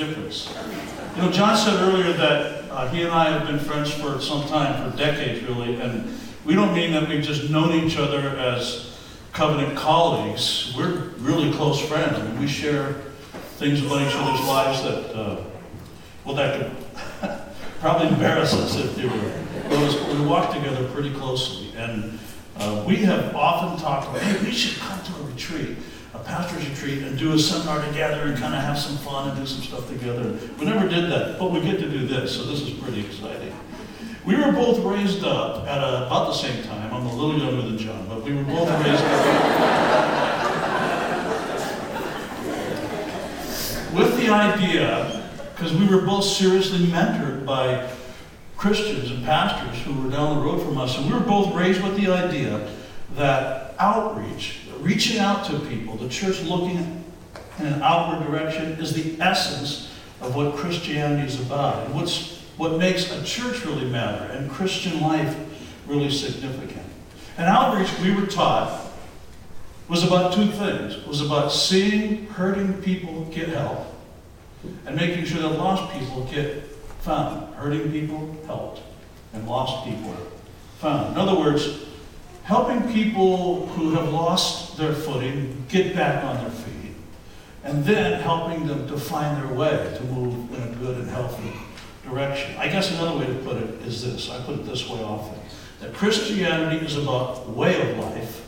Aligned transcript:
difference. 0.00 0.52
You 1.16 1.22
know, 1.22 1.30
John 1.30 1.56
said 1.56 1.74
earlier 1.80 2.12
that 2.14 2.70
uh, 2.70 2.88
he 2.88 3.02
and 3.02 3.12
I 3.12 3.30
have 3.30 3.46
been 3.46 3.58
friends 3.58 3.92
for 3.92 4.20
some 4.20 4.46
time, 4.48 4.90
for 4.90 4.96
decades 4.96 5.44
really, 5.44 5.80
and 5.80 6.18
we 6.44 6.54
don't 6.54 6.74
mean 6.74 6.92
that 6.92 7.08
we've 7.08 7.22
just 7.22 7.50
known 7.50 7.72
each 7.72 7.98
other 7.98 8.30
as 8.38 8.98
covenant 9.32 9.76
colleagues. 9.76 10.74
We're 10.76 11.10
really 11.18 11.52
close 11.52 11.80
friends. 11.80 12.18
I 12.18 12.22
mean, 12.22 12.40
we 12.40 12.46
share 12.46 12.94
things 13.58 13.84
about 13.84 14.00
each 14.02 14.14
other's 14.14 14.46
lives 14.46 14.82
that, 14.82 15.14
uh, 15.14 15.44
well, 16.24 16.34
that 16.36 16.58
could 16.58 17.30
probably 17.80 18.08
embarrass 18.08 18.54
us 18.54 18.76
if 18.76 18.96
they 18.96 19.04
were. 19.04 19.44
But 19.68 20.14
we 20.18 20.26
walk 20.26 20.54
together 20.54 20.88
pretty 20.88 21.12
closely, 21.12 21.72
and 21.76 22.18
uh, 22.56 22.84
we 22.86 22.96
have 22.96 23.34
often 23.36 23.78
talked 23.78 24.08
about, 24.08 24.22
hey, 24.22 24.44
we 24.44 24.52
should 24.52 24.80
come 24.80 25.02
to 25.02 25.12
a 25.20 25.22
retreat 25.24 25.76
a 26.12 26.18
pastor's 26.18 26.68
retreat 26.68 27.02
and 27.04 27.16
do 27.18 27.32
a 27.32 27.38
seminar 27.38 27.84
together 27.86 28.22
and 28.22 28.36
kind 28.38 28.54
of 28.54 28.60
have 28.60 28.78
some 28.78 28.96
fun 28.98 29.28
and 29.28 29.38
do 29.38 29.46
some 29.46 29.62
stuff 29.62 29.88
together. 29.88 30.36
We 30.58 30.64
never 30.64 30.88
did 30.88 31.10
that, 31.10 31.38
but 31.38 31.52
we 31.52 31.60
get 31.60 31.78
to 31.78 31.88
do 31.88 32.06
this, 32.06 32.34
so 32.36 32.44
this 32.44 32.62
is 32.62 32.70
pretty 32.70 33.00
exciting. 33.00 33.54
We 34.24 34.36
were 34.36 34.52
both 34.52 34.84
raised 34.84 35.24
up 35.24 35.66
at 35.66 35.78
a, 35.78 36.06
about 36.06 36.26
the 36.26 36.34
same 36.34 36.62
time. 36.64 36.92
I'm 36.92 37.06
a 37.06 37.14
little 37.14 37.38
younger 37.38 37.62
than 37.62 37.78
John, 37.78 38.06
but 38.08 38.22
we 38.22 38.34
were 38.34 38.42
both 38.44 38.68
raised 38.84 39.02
up 39.02 39.60
with 43.94 44.16
the 44.20 44.28
idea, 44.28 45.28
because 45.54 45.72
we 45.74 45.86
were 45.86 46.02
both 46.02 46.24
seriously 46.24 46.78
mentored 46.86 47.44
by 47.44 47.88
Christians 48.56 49.10
and 49.10 49.24
pastors 49.24 49.80
who 49.82 49.94
were 50.02 50.10
down 50.10 50.38
the 50.38 50.44
road 50.44 50.62
from 50.62 50.76
us, 50.76 50.96
and 50.98 51.06
we 51.06 51.12
were 51.12 51.20
both 51.24 51.54
raised 51.54 51.82
with 51.82 51.96
the 51.96 52.12
idea 52.12 52.68
that 53.14 53.74
outreach 53.78 54.60
reaching 54.80 55.18
out 55.18 55.44
to 55.46 55.58
people, 55.60 55.96
the 55.96 56.08
church 56.08 56.42
looking 56.42 57.04
in 57.58 57.66
an 57.66 57.82
outward 57.82 58.26
direction, 58.26 58.72
is 58.72 58.92
the 58.92 59.20
essence 59.22 59.90
of 60.20 60.34
what 60.34 60.56
Christianity 60.56 61.26
is 61.26 61.40
about 61.40 61.86
and 61.86 61.94
what's, 61.94 62.40
what 62.56 62.78
makes 62.78 63.10
a 63.12 63.22
church 63.24 63.64
really 63.64 63.86
matter 63.86 64.24
and 64.32 64.50
Christian 64.50 65.00
life 65.00 65.36
really 65.86 66.10
significant. 66.10 66.86
And 67.36 67.46
outreach, 67.46 67.90
we 68.00 68.14
were 68.14 68.26
taught, 68.26 68.88
was 69.88 70.04
about 70.04 70.32
two 70.32 70.46
things. 70.46 70.94
It 70.94 71.06
was 71.06 71.20
about 71.20 71.50
seeing 71.50 72.26
hurting 72.26 72.74
people 72.82 73.24
get 73.26 73.48
help 73.48 73.86
and 74.86 74.94
making 74.94 75.24
sure 75.24 75.42
that 75.42 75.58
lost 75.58 75.92
people 75.92 76.24
get 76.26 76.62
found. 77.00 77.54
Hurting 77.54 77.90
people 77.90 78.36
helped 78.46 78.82
and 79.32 79.48
lost 79.48 79.84
people 79.84 80.14
found. 80.78 81.12
In 81.12 81.18
other 81.18 81.38
words, 81.38 81.66
helping 82.44 82.92
people 82.92 83.66
who 83.68 83.90
have 83.92 84.08
lost 84.12 84.76
their 84.76 84.92
footing 84.92 85.64
get 85.68 85.94
back 85.94 86.24
on 86.24 86.36
their 86.36 86.50
feet, 86.50 86.94
and 87.64 87.84
then 87.84 88.20
helping 88.20 88.66
them 88.66 88.88
to 88.88 88.98
find 88.98 89.42
their 89.42 89.54
way 89.54 89.94
to 89.96 90.04
move 90.04 90.52
in 90.54 90.62
a 90.62 90.76
good 90.76 90.96
and 90.98 91.08
healthy 91.08 91.52
direction. 92.04 92.56
I 92.56 92.68
guess 92.68 92.90
another 92.90 93.18
way 93.18 93.26
to 93.26 93.34
put 93.34 93.56
it 93.56 93.86
is 93.86 94.02
this 94.02 94.30
I 94.30 94.40
put 94.42 94.58
it 94.58 94.66
this 94.66 94.88
way 94.88 95.02
often 95.02 95.38
that 95.80 95.94
Christianity 95.94 96.84
is 96.84 96.96
about 96.96 97.48
way 97.48 97.90
of 97.90 97.98
life 97.98 98.46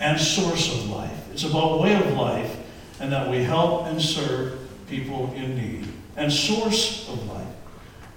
and 0.00 0.20
source 0.20 0.72
of 0.74 0.90
life. 0.90 1.32
It's 1.32 1.44
about 1.44 1.80
way 1.80 1.94
of 1.94 2.12
life 2.12 2.56
and 3.00 3.12
that 3.12 3.28
we 3.30 3.42
help 3.42 3.86
and 3.86 4.00
serve 4.00 4.58
people 4.88 5.32
in 5.34 5.56
need. 5.56 5.88
And 6.16 6.32
source 6.32 7.08
of 7.08 7.26
life 7.28 7.46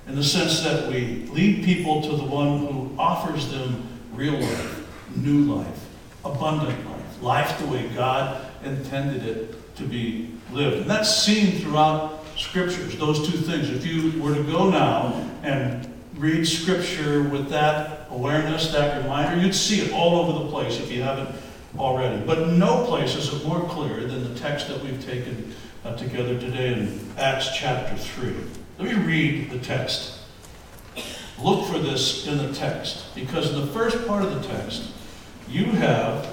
in 0.07 0.15
the 0.15 0.23
sense 0.23 0.63
that 0.63 0.89
we 0.89 1.27
lead 1.31 1.63
people 1.63 2.01
to 2.01 2.15
the 2.15 2.23
one 2.23 2.59
who 2.59 2.95
offers 2.97 3.51
them 3.51 3.87
real 4.21 4.39
life, 4.39 4.87
new 5.15 5.55
life, 5.55 5.87
abundant 6.23 6.85
life, 6.87 7.21
life 7.23 7.59
the 7.59 7.65
way 7.65 7.87
God 7.95 8.45
intended 8.63 9.25
it 9.25 9.75
to 9.75 9.83
be 9.83 10.29
lived. 10.51 10.81
And 10.81 10.89
that's 10.89 11.23
seen 11.23 11.59
throughout 11.59 12.23
scriptures, 12.37 12.95
those 12.99 13.27
two 13.27 13.37
things. 13.37 13.71
If 13.71 13.83
you 13.83 14.21
were 14.21 14.35
to 14.35 14.43
go 14.43 14.69
now 14.69 15.27
and 15.41 15.91
read 16.17 16.47
scripture 16.47 17.23
with 17.23 17.49
that 17.49 18.05
awareness, 18.11 18.71
that 18.73 19.01
reminder, 19.01 19.41
you'd 19.41 19.55
see 19.55 19.81
it 19.81 19.91
all 19.91 20.19
over 20.19 20.43
the 20.43 20.51
place 20.51 20.79
if 20.79 20.91
you 20.91 21.01
haven't 21.01 21.35
already. 21.79 22.23
But 22.23 22.49
no 22.49 22.85
place 22.85 23.15
is 23.15 23.33
it 23.33 23.43
more 23.43 23.67
clear 23.69 24.05
than 24.05 24.31
the 24.31 24.39
text 24.39 24.67
that 24.67 24.83
we've 24.83 25.03
taken 25.03 25.51
uh, 25.83 25.95
together 25.95 26.39
today 26.39 26.73
in 26.73 26.99
Acts 27.17 27.57
chapter 27.57 27.95
3. 27.95 28.35
Let 28.77 28.95
me 28.95 29.03
read 29.03 29.49
the 29.49 29.57
text. 29.57 30.20
Look 31.43 31.65
for 31.65 31.79
this 31.79 32.27
in 32.27 32.37
the 32.37 32.53
text, 32.53 33.15
because 33.15 33.51
in 33.51 33.59
the 33.59 33.67
first 33.67 34.05
part 34.07 34.23
of 34.23 34.33
the 34.33 34.47
text, 34.47 34.91
you 35.49 35.65
have 35.65 36.25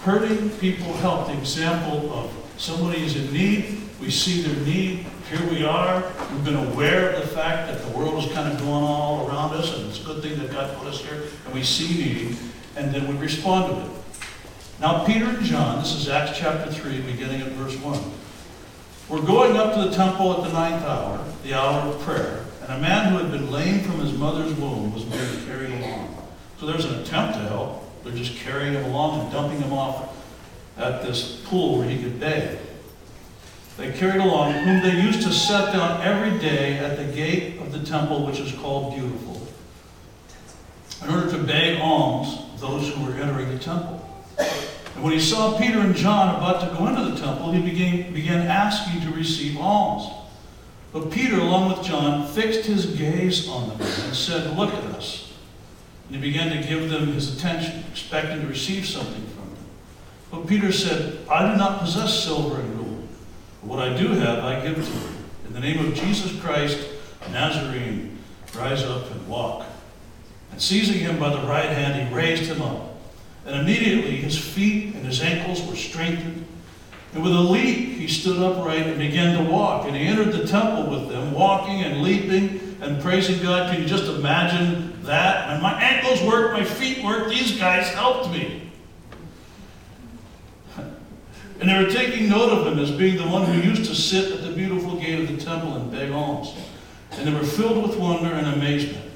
hurting 0.00 0.50
people 0.58 0.92
help, 0.94 1.28
the 1.28 1.38
example 1.38 2.12
of 2.12 2.32
somebody 2.56 3.04
is 3.04 3.16
in 3.16 3.32
need, 3.32 3.80
we 4.00 4.10
see 4.10 4.42
their 4.42 4.64
need, 4.64 5.06
here 5.30 5.48
we 5.48 5.64
are, 5.64 6.02
we've 6.32 6.44
been 6.44 6.56
aware 6.56 7.10
of 7.10 7.20
the 7.20 7.28
fact 7.28 7.70
that 7.70 7.80
the 7.86 7.96
world 7.96 8.24
is 8.24 8.32
kind 8.32 8.52
of 8.52 8.58
going 8.58 8.82
all 8.82 9.28
around 9.28 9.54
us, 9.54 9.76
and 9.76 9.88
it's 9.88 10.00
a 10.00 10.04
good 10.04 10.22
thing 10.22 10.36
that 10.40 10.50
God 10.50 10.76
put 10.76 10.88
us 10.88 11.00
here, 11.00 11.22
and 11.44 11.54
we 11.54 11.62
see 11.62 11.94
need, 11.94 12.36
and 12.76 12.92
then 12.92 13.06
we 13.06 13.16
respond 13.22 13.72
to 13.72 13.80
it. 13.80 13.90
Now, 14.80 15.04
Peter 15.06 15.26
and 15.26 15.44
John, 15.44 15.78
this 15.78 15.94
is 15.94 16.08
Acts 16.08 16.36
chapter 16.36 16.72
3, 16.72 17.02
beginning 17.02 17.42
at 17.42 17.52
verse 17.52 17.76
1. 17.76 18.00
We're 19.08 19.24
going 19.24 19.56
up 19.56 19.74
to 19.74 19.88
the 19.88 19.94
temple 19.94 20.32
at 20.34 20.50
the 20.50 20.52
ninth 20.52 20.84
hour, 20.84 21.24
the 21.44 21.54
hour 21.54 21.88
of 21.88 22.00
prayer. 22.00 22.44
And 22.72 22.82
a 22.82 22.88
man 22.88 23.12
who 23.12 23.18
had 23.18 23.30
been 23.30 23.50
lame 23.50 23.80
from 23.80 24.00
his 24.00 24.14
mother's 24.14 24.54
womb 24.54 24.94
was 24.94 25.04
being 25.04 25.44
carried 25.44 25.72
along. 25.72 26.16
So 26.58 26.64
there's 26.64 26.86
an 26.86 27.00
attempt 27.00 27.34
to 27.34 27.40
help. 27.40 28.02
They're 28.02 28.14
just 28.14 28.34
carrying 28.36 28.72
him 28.72 28.86
along 28.86 29.20
and 29.20 29.30
dumping 29.30 29.60
him 29.60 29.74
off 29.74 30.16
at 30.78 31.02
this 31.02 31.42
pool 31.44 31.76
where 31.76 31.86
he 31.86 32.02
could 32.02 32.18
bathe. 32.18 32.58
They 33.76 33.92
carried 33.92 34.22
along, 34.22 34.54
whom 34.54 34.80
they 34.80 35.02
used 35.02 35.20
to 35.20 35.30
set 35.30 35.74
down 35.74 36.00
every 36.00 36.38
day 36.38 36.78
at 36.78 36.96
the 36.96 37.04
gate 37.04 37.60
of 37.60 37.72
the 37.72 37.84
temple, 37.84 38.24
which 38.24 38.40
is 38.40 38.52
called 38.52 38.94
Beautiful, 38.94 39.46
in 41.02 41.14
order 41.14 41.30
to 41.30 41.42
beg 41.44 41.78
alms 41.78 42.38
those 42.58 42.88
who 42.88 43.04
were 43.04 43.12
entering 43.18 43.50
the 43.50 43.58
temple. 43.58 44.00
And 44.38 45.04
when 45.04 45.12
he 45.12 45.20
saw 45.20 45.58
Peter 45.58 45.80
and 45.80 45.94
John 45.94 46.36
about 46.36 46.66
to 46.66 46.74
go 46.74 46.86
into 46.86 47.04
the 47.04 47.20
temple, 47.20 47.52
he 47.52 47.60
began, 47.60 48.14
began 48.14 48.46
asking 48.46 49.02
to 49.02 49.14
receive 49.14 49.58
alms. 49.58 50.21
But 50.92 51.10
Peter, 51.10 51.38
along 51.38 51.72
with 51.72 51.86
John, 51.86 52.26
fixed 52.28 52.66
his 52.66 52.86
gaze 52.86 53.48
on 53.48 53.70
them 53.70 53.80
and 53.80 54.14
said, 54.14 54.56
Look 54.58 54.74
at 54.74 54.84
us. 54.84 55.32
And 56.06 56.16
he 56.16 56.30
began 56.30 56.50
to 56.50 56.68
give 56.68 56.90
them 56.90 57.12
his 57.12 57.36
attention, 57.36 57.84
expecting 57.90 58.42
to 58.42 58.46
receive 58.46 58.86
something 58.86 59.26
from 59.28 59.48
them. 59.54 59.64
But 60.30 60.46
Peter 60.46 60.70
said, 60.70 61.26
I 61.30 61.50
do 61.50 61.56
not 61.56 61.80
possess 61.80 62.22
silver 62.22 62.60
and 62.60 62.76
gold. 62.76 63.08
But 63.62 63.70
what 63.70 63.78
I 63.78 63.96
do 63.96 64.08
have, 64.08 64.44
I 64.44 64.60
give 64.60 64.74
to 64.74 64.82
you. 64.82 65.08
In 65.46 65.54
the 65.54 65.60
name 65.60 65.86
of 65.86 65.94
Jesus 65.94 66.38
Christ, 66.40 66.78
Nazarene, 67.30 68.18
rise 68.54 68.82
up 68.84 69.10
and 69.10 69.28
walk. 69.28 69.64
And 70.50 70.60
seizing 70.60 70.98
him 70.98 71.18
by 71.18 71.30
the 71.30 71.46
right 71.46 71.70
hand, 71.70 72.08
he 72.08 72.14
raised 72.14 72.44
him 72.44 72.60
up. 72.60 73.00
And 73.46 73.60
immediately 73.60 74.16
his 74.16 74.38
feet 74.38 74.94
and 74.94 75.06
his 75.06 75.22
ankles 75.22 75.66
were 75.66 75.76
strengthened. 75.76 76.46
And 77.14 77.22
with 77.22 77.32
a 77.32 77.40
leap, 77.40 77.98
he 77.98 78.08
stood 78.08 78.42
upright 78.42 78.86
and 78.86 78.98
began 78.98 79.36
to 79.36 79.50
walk. 79.50 79.86
And 79.86 79.94
he 79.94 80.06
entered 80.06 80.32
the 80.32 80.46
temple 80.46 80.90
with 80.90 81.08
them, 81.08 81.32
walking 81.32 81.82
and 81.82 82.02
leaping 82.02 82.78
and 82.80 83.00
praising 83.02 83.42
God. 83.42 83.70
Can 83.70 83.82
you 83.82 83.88
just 83.88 84.04
imagine 84.04 85.02
that? 85.04 85.50
And 85.50 85.62
my 85.62 85.80
ankles 85.80 86.22
worked, 86.22 86.54
my 86.54 86.64
feet 86.64 87.04
worked, 87.04 87.30
these 87.30 87.58
guys 87.58 87.88
helped 87.88 88.30
me. 88.30 88.70
And 91.60 91.70
they 91.70 91.80
were 91.80 91.90
taking 91.90 92.28
note 92.28 92.50
of 92.50 92.66
him 92.66 92.80
as 92.80 92.90
being 92.90 93.16
the 93.16 93.28
one 93.28 93.44
who 93.44 93.60
used 93.60 93.84
to 93.84 93.94
sit 93.94 94.32
at 94.32 94.42
the 94.42 94.50
beautiful 94.50 94.96
gate 94.96 95.20
of 95.20 95.28
the 95.28 95.44
temple 95.44 95.76
and 95.76 95.92
beg 95.92 96.10
alms. 96.10 96.56
And 97.12 97.28
they 97.28 97.32
were 97.32 97.46
filled 97.46 97.86
with 97.86 97.96
wonder 97.98 98.32
and 98.32 98.48
amazement 98.48 99.10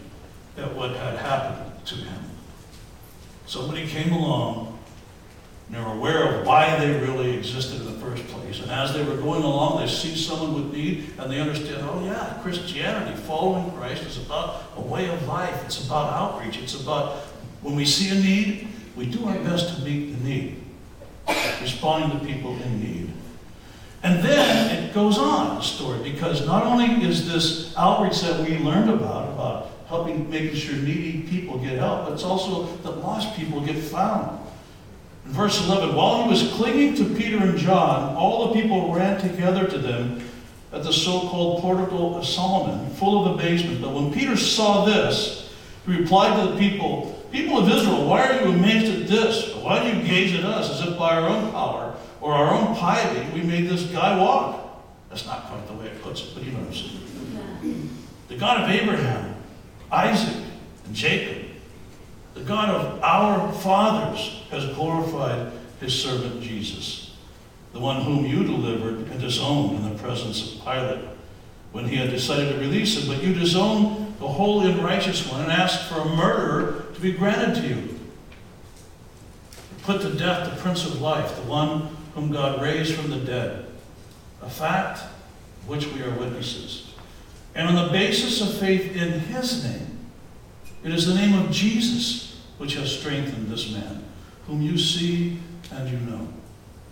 at 0.56 0.72
what 0.74 0.90
had 0.90 1.18
happened 1.18 1.84
to 1.86 1.94
him. 1.96 2.22
Somebody 3.46 3.88
came 3.88 4.12
along 4.12 4.65
and 5.66 5.74
they're 5.74 5.86
aware 5.86 6.34
of 6.34 6.46
why 6.46 6.76
they 6.78 6.92
really 7.00 7.36
existed 7.36 7.80
in 7.80 7.86
the 7.86 7.98
first 7.98 8.24
place. 8.28 8.60
And 8.60 8.70
as 8.70 8.92
they 8.94 9.04
were 9.04 9.16
going 9.16 9.42
along, 9.42 9.80
they 9.80 9.88
see 9.88 10.14
someone 10.14 10.54
with 10.54 10.72
need 10.72 11.10
and 11.18 11.30
they 11.30 11.40
understand, 11.40 11.78
oh 11.82 12.04
yeah, 12.04 12.38
Christianity, 12.42 13.16
following 13.22 13.70
Christ 13.72 14.04
is 14.04 14.18
about 14.18 14.62
a 14.76 14.80
way 14.80 15.08
of 15.08 15.26
life. 15.26 15.64
It's 15.64 15.84
about 15.84 16.12
outreach. 16.12 16.58
It's 16.62 16.80
about 16.80 17.16
when 17.62 17.74
we 17.74 17.84
see 17.84 18.16
a 18.16 18.20
need, 18.20 18.68
we 18.94 19.06
do 19.06 19.24
our 19.26 19.38
best 19.40 19.76
to 19.76 19.82
meet 19.82 20.12
the 20.12 20.24
need, 20.24 20.62
responding 21.60 22.18
to 22.18 22.24
people 22.24 22.52
in 22.62 22.80
need. 22.80 23.10
And 24.04 24.22
then 24.22 24.84
it 24.84 24.94
goes 24.94 25.18
on, 25.18 25.56
the 25.56 25.62
story, 25.62 25.98
because 26.00 26.46
not 26.46 26.62
only 26.62 27.04
is 27.04 27.26
this 27.26 27.76
outreach 27.76 28.20
that 28.20 28.48
we 28.48 28.56
learned 28.58 28.90
about, 28.90 29.32
about 29.32 29.70
helping, 29.88 30.30
making 30.30 30.54
sure 30.54 30.76
needy 30.76 31.22
people 31.28 31.58
get 31.58 31.78
help, 31.78 32.04
but 32.04 32.12
it's 32.12 32.22
also 32.22 32.66
that 32.84 32.92
lost 32.98 33.36
people 33.36 33.60
get 33.60 33.76
found. 33.76 34.38
In 35.26 35.32
verse 35.32 35.66
11, 35.66 35.94
while 35.94 36.22
he 36.22 36.30
was 36.30 36.52
clinging 36.52 36.94
to 36.96 37.04
Peter 37.14 37.38
and 37.38 37.58
John, 37.58 38.14
all 38.14 38.48
the 38.48 38.60
people 38.60 38.94
ran 38.94 39.20
together 39.20 39.66
to 39.66 39.78
them 39.78 40.22
at 40.72 40.82
the 40.82 40.92
so-called 40.92 41.62
portico 41.62 42.16
of 42.16 42.26
Solomon, 42.26 42.90
full 42.90 43.26
of 43.26 43.38
amazement. 43.38 43.82
But 43.82 43.92
when 43.92 44.12
Peter 44.12 44.36
saw 44.36 44.84
this, 44.84 45.52
he 45.84 45.96
replied 45.96 46.40
to 46.40 46.52
the 46.52 46.58
people, 46.58 47.12
People 47.32 47.58
of 47.58 47.68
Israel, 47.68 48.06
why 48.06 48.26
are 48.26 48.40
you 48.40 48.52
amazed 48.52 49.02
at 49.02 49.08
this? 49.08 49.54
Why 49.56 49.82
do 49.82 49.96
you 49.96 50.02
gaze 50.06 50.34
at 50.38 50.44
us 50.44 50.70
as 50.70 50.88
if 50.88 50.98
by 50.98 51.16
our 51.16 51.28
own 51.28 51.50
power 51.50 51.94
or 52.20 52.32
our 52.32 52.54
own 52.54 52.74
piety 52.76 53.28
we 53.34 53.42
made 53.42 53.68
this 53.68 53.82
guy 53.84 54.16
walk? 54.16 54.84
That's 55.10 55.26
not 55.26 55.44
quite 55.46 55.66
the 55.66 55.74
way 55.74 55.86
it 55.86 56.00
puts 56.02 56.22
it, 56.22 56.28
but 56.34 56.44
you 56.44 56.52
know 56.52 56.60
what 56.60 56.68
I'm 56.68 56.74
saying. 56.74 57.90
The 58.28 58.36
God 58.36 58.62
of 58.62 58.70
Abraham, 58.70 59.34
Isaac, 59.90 60.44
and 60.86 60.94
Jacob, 60.94 61.45
the 62.36 62.42
God 62.42 62.68
of 62.68 63.02
our 63.02 63.50
fathers, 63.50 64.42
has 64.50 64.66
glorified 64.74 65.50
his 65.80 65.94
servant 65.94 66.42
Jesus, 66.42 67.16
the 67.72 67.80
one 67.80 68.02
whom 68.02 68.26
you 68.26 68.44
delivered 68.44 69.08
and 69.08 69.18
disowned 69.18 69.76
in 69.76 69.90
the 69.90 69.98
presence 69.98 70.52
of 70.54 70.62
Pilate 70.62 71.08
when 71.72 71.88
he 71.88 71.96
had 71.96 72.10
decided 72.10 72.52
to 72.52 72.60
release 72.60 72.98
him. 72.98 73.08
But 73.08 73.24
you 73.24 73.32
disowned 73.32 74.18
the 74.18 74.28
holy 74.28 74.70
and 74.70 74.84
righteous 74.84 75.26
one 75.30 75.40
and 75.40 75.50
asked 75.50 75.88
for 75.88 76.00
a 76.00 76.04
murderer 76.04 76.84
to 76.94 77.00
be 77.00 77.12
granted 77.12 77.62
to 77.62 77.68
you. 77.68 77.74
you 77.74 78.00
Put 79.82 80.02
to 80.02 80.12
death 80.12 80.50
the 80.50 80.60
Prince 80.60 80.84
of 80.84 81.00
Life, 81.00 81.34
the 81.36 81.42
one 81.42 81.96
whom 82.14 82.30
God 82.30 82.60
raised 82.60 82.94
from 82.94 83.10
the 83.10 83.20
dead, 83.20 83.64
a 84.42 84.50
fact 84.50 85.00
which 85.66 85.86
we 85.86 86.02
are 86.02 86.10
witnesses. 86.10 86.92
And 87.54 87.66
on 87.66 87.86
the 87.86 87.92
basis 87.92 88.42
of 88.42 88.58
faith 88.58 88.94
in 88.94 89.20
his 89.20 89.64
name, 89.64 89.95
it 90.86 90.94
is 90.94 91.04
the 91.04 91.14
name 91.14 91.36
of 91.36 91.50
Jesus 91.50 92.40
which 92.58 92.74
has 92.74 92.96
strengthened 92.96 93.48
this 93.48 93.72
man, 93.72 94.04
whom 94.46 94.62
you 94.62 94.78
see 94.78 95.38
and 95.72 95.90
you 95.90 95.98
know. 95.98 96.28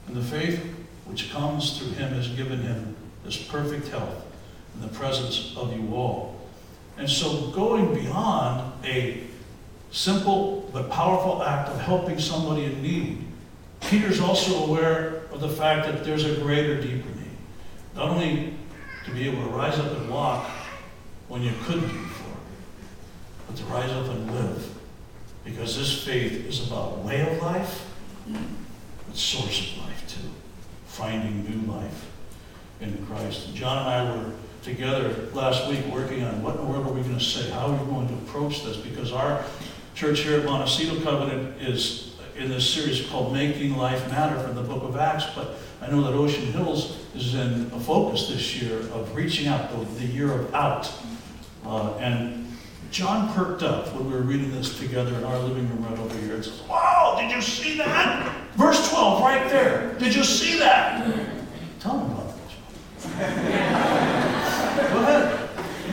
And 0.09 0.17
the 0.17 0.23
faith 0.23 0.59
which 1.05 1.31
comes 1.31 1.79
through 1.79 1.93
him 1.93 2.13
has 2.13 2.29
given 2.29 2.61
him 2.61 2.97
this 3.25 3.37
perfect 3.37 3.87
health 3.89 4.27
in 4.75 4.83
the 4.83 4.89
presence 4.89 5.55
of 5.57 5.73
you 5.73 5.95
all. 5.95 6.41
And 6.99 7.09
so, 7.09 7.49
going 7.53 7.95
beyond 7.95 8.73
a 8.85 9.23
simple 9.93 10.69
but 10.73 10.91
powerful 10.91 11.45
act 11.45 11.69
of 11.69 11.81
helping 11.81 12.19
somebody 12.19 12.65
in 12.65 12.83
need, 12.83 13.25
Peter's 13.81 14.21
also 14.21 14.65
aware 14.65 15.23
of 15.31 15.41
the 15.41 15.49
fact 15.49 15.87
that 15.87 16.05
there's 16.05 16.25
a 16.25 16.35
greater, 16.41 16.81
deeper 16.81 17.09
need. 17.11 17.37
Not 17.95 18.09
only 18.09 18.55
to 19.05 19.13
be 19.13 19.29
able 19.29 19.45
to 19.45 19.51
rise 19.51 19.79
up 19.79 19.93
and 19.93 20.11
walk 20.11 20.47
when 21.29 21.43
you 21.43 21.53
couldn't 21.65 21.91
but 23.55 23.65
to 23.65 23.73
rise 23.73 23.91
up 23.91 24.07
and 24.07 24.31
live. 24.33 24.75
Because 25.45 25.77
this 25.77 26.05
faith 26.05 26.47
is 26.47 26.67
about 26.67 26.99
way 26.99 27.21
of 27.21 27.43
life, 27.43 27.87
but 28.27 29.17
source 29.17 29.73
of 29.73 29.85
life 29.85 30.05
too. 30.09 30.29
Finding 30.87 31.45
new 31.45 31.73
life 31.73 32.07
in 32.81 33.07
Christ. 33.07 33.49
And 33.49 33.55
John 33.55 33.79
and 33.79 33.89
I 33.89 34.17
were 34.17 34.33
together 34.63 35.29
last 35.35 35.69
week 35.69 35.85
working 35.87 36.23
on 36.25 36.43
what 36.43 36.57
in 36.57 36.63
the 36.63 36.67
world 36.67 36.87
are 36.87 36.93
we 36.93 37.03
going 37.03 37.19
to 37.19 37.25
say? 37.25 37.51
How 37.51 37.67
are 37.67 37.73
we 37.73 37.93
going 37.93 38.09
to 38.09 38.15
approach 38.15 38.65
this? 38.65 38.79
Because 38.79 39.13
our 39.13 39.45
church 39.95 40.21
here 40.21 40.41
at 40.41 40.47
Montecito 40.47 41.03
Covenant 41.03 41.61
is 41.61 42.17
in 42.37 42.49
this 42.49 42.69
series 42.69 43.07
called 43.09 43.33
Making 43.33 43.77
Life 43.77 44.09
Matter 44.09 44.41
from 44.41 44.57
the 44.57 44.63
book 44.63 44.83
of 44.83 44.97
Acts, 44.97 45.27
but 45.37 45.57
I 45.81 45.89
know 45.89 46.03
that 46.03 46.15
Ocean 46.15 46.47
Hills 46.47 46.97
is 47.15 47.35
in 47.35 47.71
a 47.73 47.79
focus 47.79 48.29
this 48.29 48.61
year 48.61 48.79
of 48.79 49.15
reaching 49.15 49.47
out, 49.47 49.71
the, 49.71 49.85
the 50.01 50.07
year 50.07 50.33
of 50.33 50.53
out. 50.55 50.93
Uh, 51.65 51.95
and 51.99 52.44
John 52.95 53.35
perked 53.35 53.65
up 53.65 53.93
when 53.93 54.07
we 54.07 54.13
were 54.13 54.23
reading 54.23 54.53
this 54.53 54.79
together 54.79 55.13
in 55.17 55.25
our 55.25 55.37
living 55.41 55.69
room 55.69 55.85
right 55.85 55.99
over 55.99 56.17
here 56.19 56.37
and 56.37 56.45
says, 56.45 56.63
Wow, 56.69 57.17
did 57.21 57.29
you 57.33 57.43
see 57.43 57.77
that? 57.79 58.33
Verse 58.55 58.89
12, 58.89 59.21
right 59.21 59.51
there. 59.51 59.95
Did 59.99 60.15
you 60.15 60.23
see 60.23 60.61
that? 60.61 61.05
Tell 61.81 61.99
me 61.99 62.05
about 62.05 62.33
that. 63.03 63.15
Go 64.93 64.99
ahead. 65.01 65.51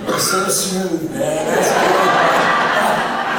You're 0.07 0.19
so 0.19 0.48
smooth, 0.48 1.09
man. 1.09 1.45
That's 1.48 1.69
good 1.71 2.12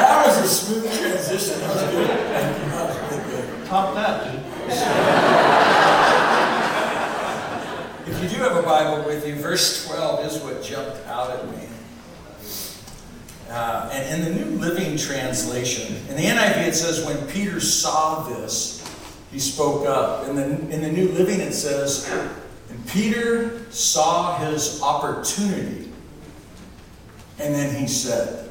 that 0.03 0.27
was 0.27 0.39
a 0.39 0.49
smooth 0.49 0.99
transition. 0.99 1.61
That 1.61 1.69
was 1.73 1.83
good. 1.95 2.09
That 2.09 3.13
was 3.13 3.21
good. 3.31 3.67
Top 3.67 3.95
that, 3.95 4.25
dude. 4.25 4.43
if 8.13 8.23
you 8.25 8.29
do 8.29 8.43
have 8.43 8.57
a 8.57 8.63
Bible 8.63 9.05
with 9.07 9.25
you, 9.25 9.37
verse 9.37 9.87
12 9.87 10.27
is 10.27 10.43
what 10.43 10.65
jumped 10.65 11.07
out 11.07 11.31
at 11.31 11.49
me. 11.49 11.72
Uh, 13.53 13.91
and 13.93 14.25
in 14.25 14.35
the 14.35 14.45
New 14.45 14.59
Living 14.59 14.97
Translation, 14.97 15.95
in 16.09 16.17
the 16.17 16.23
NIV 16.23 16.69
it 16.69 16.75
says, 16.75 17.05
when 17.05 17.29
Peter 17.29 17.61
saw 17.61 18.23
this, 18.23 18.81
he 19.31 19.39
spoke 19.39 19.87
up. 19.87 20.27
In 20.27 20.37
the, 20.37 20.45
in 20.71 20.81
the 20.81 20.91
New 20.91 21.09
Living 21.11 21.39
it 21.39 21.53
says, 21.53 22.11
and 22.71 22.89
Peter 22.89 23.71
saw 23.71 24.39
his 24.39 24.81
opportunity, 24.81 25.93
and 27.39 27.55
then 27.55 27.79
he 27.79 27.87
said, 27.87 28.51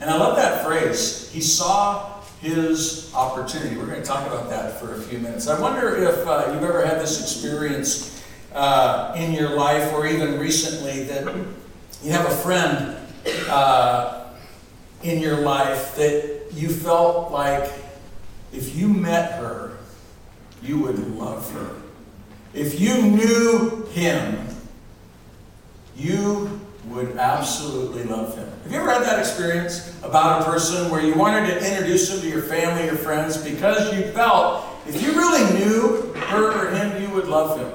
and 0.00 0.10
I 0.10 0.18
love 0.18 0.36
that 0.36 0.66
phrase. 0.66 1.32
He 1.32 1.40
saw 1.40 2.20
his 2.42 3.10
opportunity. 3.14 3.78
We're 3.78 3.86
going 3.86 4.02
to 4.02 4.06
talk 4.06 4.26
about 4.26 4.50
that 4.50 4.78
for 4.78 4.96
a 4.96 5.00
few 5.00 5.18
minutes. 5.18 5.48
I 5.48 5.58
wonder 5.58 5.96
if 5.96 6.26
uh, 6.26 6.50
you've 6.52 6.62
ever 6.62 6.84
had 6.84 7.00
this 7.00 7.22
experience 7.22 8.22
uh, 8.54 9.14
in 9.16 9.32
your 9.32 9.56
life 9.56 9.94
or 9.94 10.06
even 10.06 10.38
recently 10.38 11.04
that 11.04 11.24
you 12.02 12.10
have 12.10 12.26
a 12.26 12.36
friend 12.36 12.98
uh, 13.48 14.21
in 15.02 15.20
your 15.20 15.38
life 15.38 15.96
that 15.96 16.40
you 16.52 16.68
felt 16.68 17.32
like 17.32 17.70
if 18.52 18.76
you 18.76 18.88
met 18.88 19.32
her, 19.32 19.76
you 20.62 20.78
would 20.78 20.98
love 21.16 21.50
her. 21.52 21.70
If 22.54 22.80
you 22.80 23.02
knew 23.02 23.86
him, 23.92 24.46
you 25.96 26.60
would 26.88 27.16
absolutely 27.16 28.04
love 28.04 28.36
him. 28.36 28.48
Have 28.64 28.72
you 28.72 28.78
ever 28.78 28.90
had 28.90 29.02
that 29.02 29.18
experience 29.18 29.98
about 30.02 30.42
a 30.42 30.44
person 30.44 30.90
where 30.90 31.00
you 31.00 31.14
wanted 31.14 31.46
to 31.46 31.56
introduce 31.66 32.08
them 32.08 32.20
to 32.20 32.28
your 32.28 32.42
family 32.42 32.88
or 32.88 32.96
friends 32.96 33.36
because 33.38 33.94
you 33.94 34.04
felt 34.12 34.66
if 34.86 35.00
you 35.00 35.12
really 35.12 35.58
knew 35.58 36.12
her 36.14 36.66
or 36.66 36.70
him, 36.74 37.00
you 37.00 37.08
would 37.10 37.28
love 37.28 37.58
him? 37.58 37.72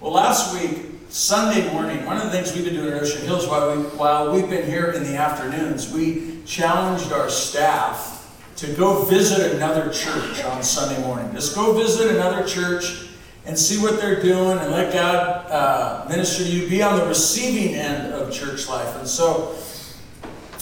Well, 0.00 0.12
last 0.12 0.54
week, 0.54 0.86
Sunday 1.16 1.66
morning, 1.72 2.04
one 2.04 2.18
of 2.18 2.24
the 2.24 2.30
things 2.30 2.54
we've 2.54 2.66
been 2.66 2.74
doing 2.74 2.92
at 2.92 3.02
Ocean 3.02 3.24
Hills 3.24 3.48
while, 3.48 3.74
we, 3.74 3.82
while 3.96 4.30
we've 4.30 4.50
been 4.50 4.68
here 4.68 4.90
in 4.90 5.02
the 5.02 5.16
afternoons, 5.16 5.90
we 5.90 6.42
challenged 6.44 7.10
our 7.10 7.30
staff 7.30 8.38
to 8.56 8.70
go 8.74 9.02
visit 9.04 9.54
another 9.54 9.90
church 9.90 10.44
on 10.44 10.62
Sunday 10.62 11.00
morning. 11.00 11.32
Just 11.32 11.54
go 11.54 11.72
visit 11.72 12.14
another 12.14 12.46
church 12.46 13.08
and 13.46 13.58
see 13.58 13.82
what 13.82 13.98
they're 13.98 14.20
doing 14.20 14.58
and 14.58 14.70
let 14.70 14.92
God 14.92 15.50
uh, 15.50 16.06
minister 16.06 16.44
to 16.44 16.50
you. 16.50 16.68
Be 16.68 16.82
on 16.82 16.98
the 16.98 17.06
receiving 17.06 17.74
end 17.74 18.12
of 18.12 18.30
church 18.30 18.68
life. 18.68 18.94
And 18.98 19.08
so, 19.08 19.56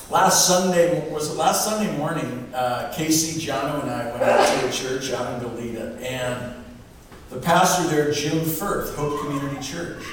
last 0.08 0.46
Sunday 0.46 1.11
was 1.11 1.32
it 1.32 1.34
last 1.37 1.64
Sunday 1.64 1.96
morning? 1.96 2.49
Uh, 2.54 2.92
Casey, 2.94 3.44
Jono, 3.44 3.82
and 3.82 3.90
I 3.90 4.08
went 4.12 4.23
out 4.23 4.61
to 4.61 4.68
a 4.68 4.70
church 4.70 5.11
out 5.11 5.34
in 5.34 5.50
Goleta, 5.50 6.00
and 6.00 6.64
the 7.30 7.40
pastor 7.40 7.88
there, 7.88 8.12
Jim 8.12 8.44
Firth, 8.44 8.94
Hope 8.94 9.20
Community 9.23 9.61
Church. 9.61 10.04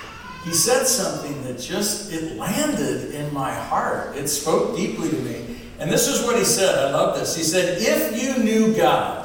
He 0.43 0.53
said 0.53 0.86
something 0.86 1.43
that 1.43 1.60
just 1.60 2.12
it 2.12 2.36
landed 2.38 3.13
in 3.13 3.33
my 3.33 3.53
heart. 3.53 4.17
It 4.17 4.27
spoke 4.27 4.75
deeply 4.75 5.10
to 5.10 5.17
me. 5.17 5.57
And 5.79 5.89
this 5.89 6.07
is 6.07 6.24
what 6.25 6.38
he 6.38 6.43
said. 6.43 6.77
I 6.77 6.91
love 6.91 7.17
this. 7.17 7.36
He 7.36 7.43
said, 7.43 7.77
"If 7.79 8.21
you 8.21 8.43
knew 8.43 8.75
God." 8.75 9.21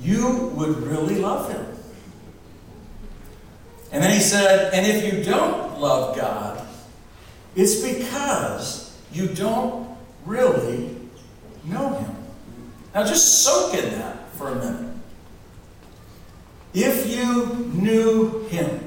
you 0.00 0.52
would 0.54 0.76
really 0.78 1.16
love 1.16 1.50
him. 1.50 1.66
And 3.92 4.02
then 4.02 4.12
he 4.12 4.20
said, 4.20 4.74
and 4.74 4.86
if 4.86 5.12
you 5.12 5.24
don't 5.24 5.80
love 5.80 6.16
God, 6.16 6.66
it's 7.54 7.80
because 7.80 8.98
you 9.12 9.28
don't 9.28 9.96
really 10.24 10.96
know 11.64 11.94
him. 11.94 12.16
Now 12.94 13.04
just 13.04 13.42
soak 13.42 13.74
in 13.74 13.90
that 13.98 14.30
for 14.34 14.48
a 14.48 14.54
minute. 14.56 14.94
If 16.74 17.08
you 17.08 17.70
knew 17.72 18.46
him, 18.48 18.85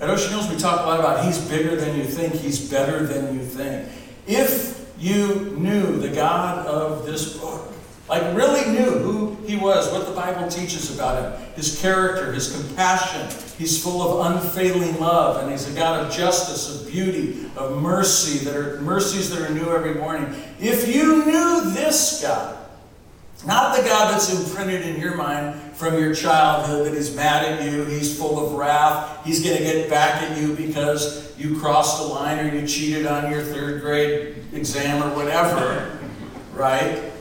at 0.00 0.10
Ocean 0.10 0.30
Hills 0.30 0.48
we 0.50 0.56
talk 0.56 0.80
a 0.80 0.84
lot 0.84 1.00
about 1.00 1.24
he's 1.24 1.38
bigger 1.48 1.76
than 1.76 1.96
you 1.96 2.04
think, 2.04 2.34
he's 2.34 2.70
better 2.70 3.06
than 3.06 3.34
you 3.34 3.44
think. 3.44 3.88
If 4.26 4.86
you 4.98 5.56
knew 5.58 5.98
the 5.98 6.08
God 6.08 6.66
of 6.66 7.06
this 7.06 7.36
book, 7.36 7.72
like 8.08 8.22
really 8.34 8.64
knew 8.70 8.90
who 8.90 9.36
he 9.46 9.56
was, 9.56 9.92
what 9.92 10.06
the 10.06 10.14
Bible 10.14 10.48
teaches 10.48 10.94
about 10.94 11.22
him, 11.22 11.48
his 11.54 11.80
character, 11.80 12.32
his 12.32 12.54
compassion. 12.54 13.28
He's 13.58 13.82
full 13.82 14.00
of 14.02 14.32
unfailing 14.32 14.98
love, 14.98 15.42
and 15.42 15.50
he's 15.50 15.70
a 15.70 15.74
God 15.74 16.06
of 16.06 16.12
justice, 16.12 16.80
of 16.80 16.90
beauty, 16.90 17.50
of 17.56 17.82
mercy 17.82 18.44
that 18.44 18.56
are 18.56 18.80
mercies 18.80 19.30
that 19.30 19.42
are 19.42 19.52
new 19.52 19.70
every 19.70 19.94
morning. 19.94 20.34
If 20.58 20.94
you 20.94 21.24
knew 21.26 21.70
this 21.72 22.22
God, 22.22 22.56
not 23.46 23.76
the 23.76 23.82
God 23.82 24.12
that's 24.12 24.32
imprinted 24.32 24.82
in 24.82 25.00
your 25.00 25.16
mind 25.16 25.60
from 25.78 25.96
your 25.96 26.12
childhood 26.12 26.86
that 26.86 26.94
he's 26.94 27.14
mad 27.14 27.44
at 27.44 27.64
you, 27.64 27.84
he's 27.84 28.18
full 28.18 28.44
of 28.44 28.54
wrath, 28.54 29.24
he's 29.24 29.44
going 29.44 29.56
to 29.56 29.62
get 29.62 29.88
back 29.88 30.20
at 30.22 30.36
you 30.36 30.52
because 30.56 31.38
you 31.38 31.56
crossed 31.60 32.02
a 32.02 32.04
line 32.04 32.40
or 32.40 32.52
you 32.52 32.66
cheated 32.66 33.06
on 33.06 33.30
your 33.30 33.42
third 33.42 33.80
grade 33.80 34.42
exam 34.52 35.00
or 35.00 35.14
whatever, 35.14 35.96
right? 36.52 37.12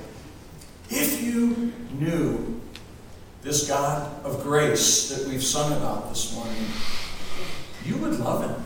If 0.89 1.21
you 1.21 1.71
knew 1.99 2.59
this 3.43 3.67
God 3.67 4.25
of 4.25 4.41
grace 4.41 5.09
that 5.09 5.27
we've 5.27 5.43
sung 5.43 5.71
about 5.73 6.09
this 6.09 6.33
morning, 6.33 6.65
you 7.85 7.95
would 7.97 8.19
love 8.19 8.41
him. 8.41 8.63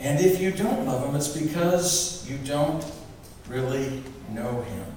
And 0.00 0.18
if 0.18 0.40
you 0.40 0.50
don't 0.50 0.84
love 0.84 1.06
him, 1.06 1.14
it's 1.14 1.28
because 1.28 2.28
you 2.28 2.38
don't 2.38 2.84
really 3.48 4.02
know 4.30 4.62
him. 4.62 4.91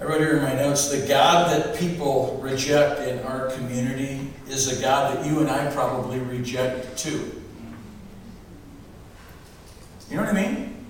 I 0.00 0.04
wrote 0.04 0.20
here 0.20 0.36
in 0.36 0.42
my 0.42 0.54
notes 0.54 0.88
the 0.90 1.06
God 1.06 1.50
that 1.50 1.76
people 1.76 2.38
reject 2.42 3.00
in 3.00 3.20
our 3.20 3.50
community 3.50 4.30
is 4.48 4.78
a 4.78 4.82
God 4.82 5.16
that 5.16 5.26
you 5.26 5.40
and 5.40 5.48
I 5.48 5.70
probably 5.72 6.18
reject 6.18 6.98
too. 6.98 7.40
You 10.10 10.16
know 10.16 10.24
what 10.24 10.34
I 10.34 10.48
mean? 10.48 10.86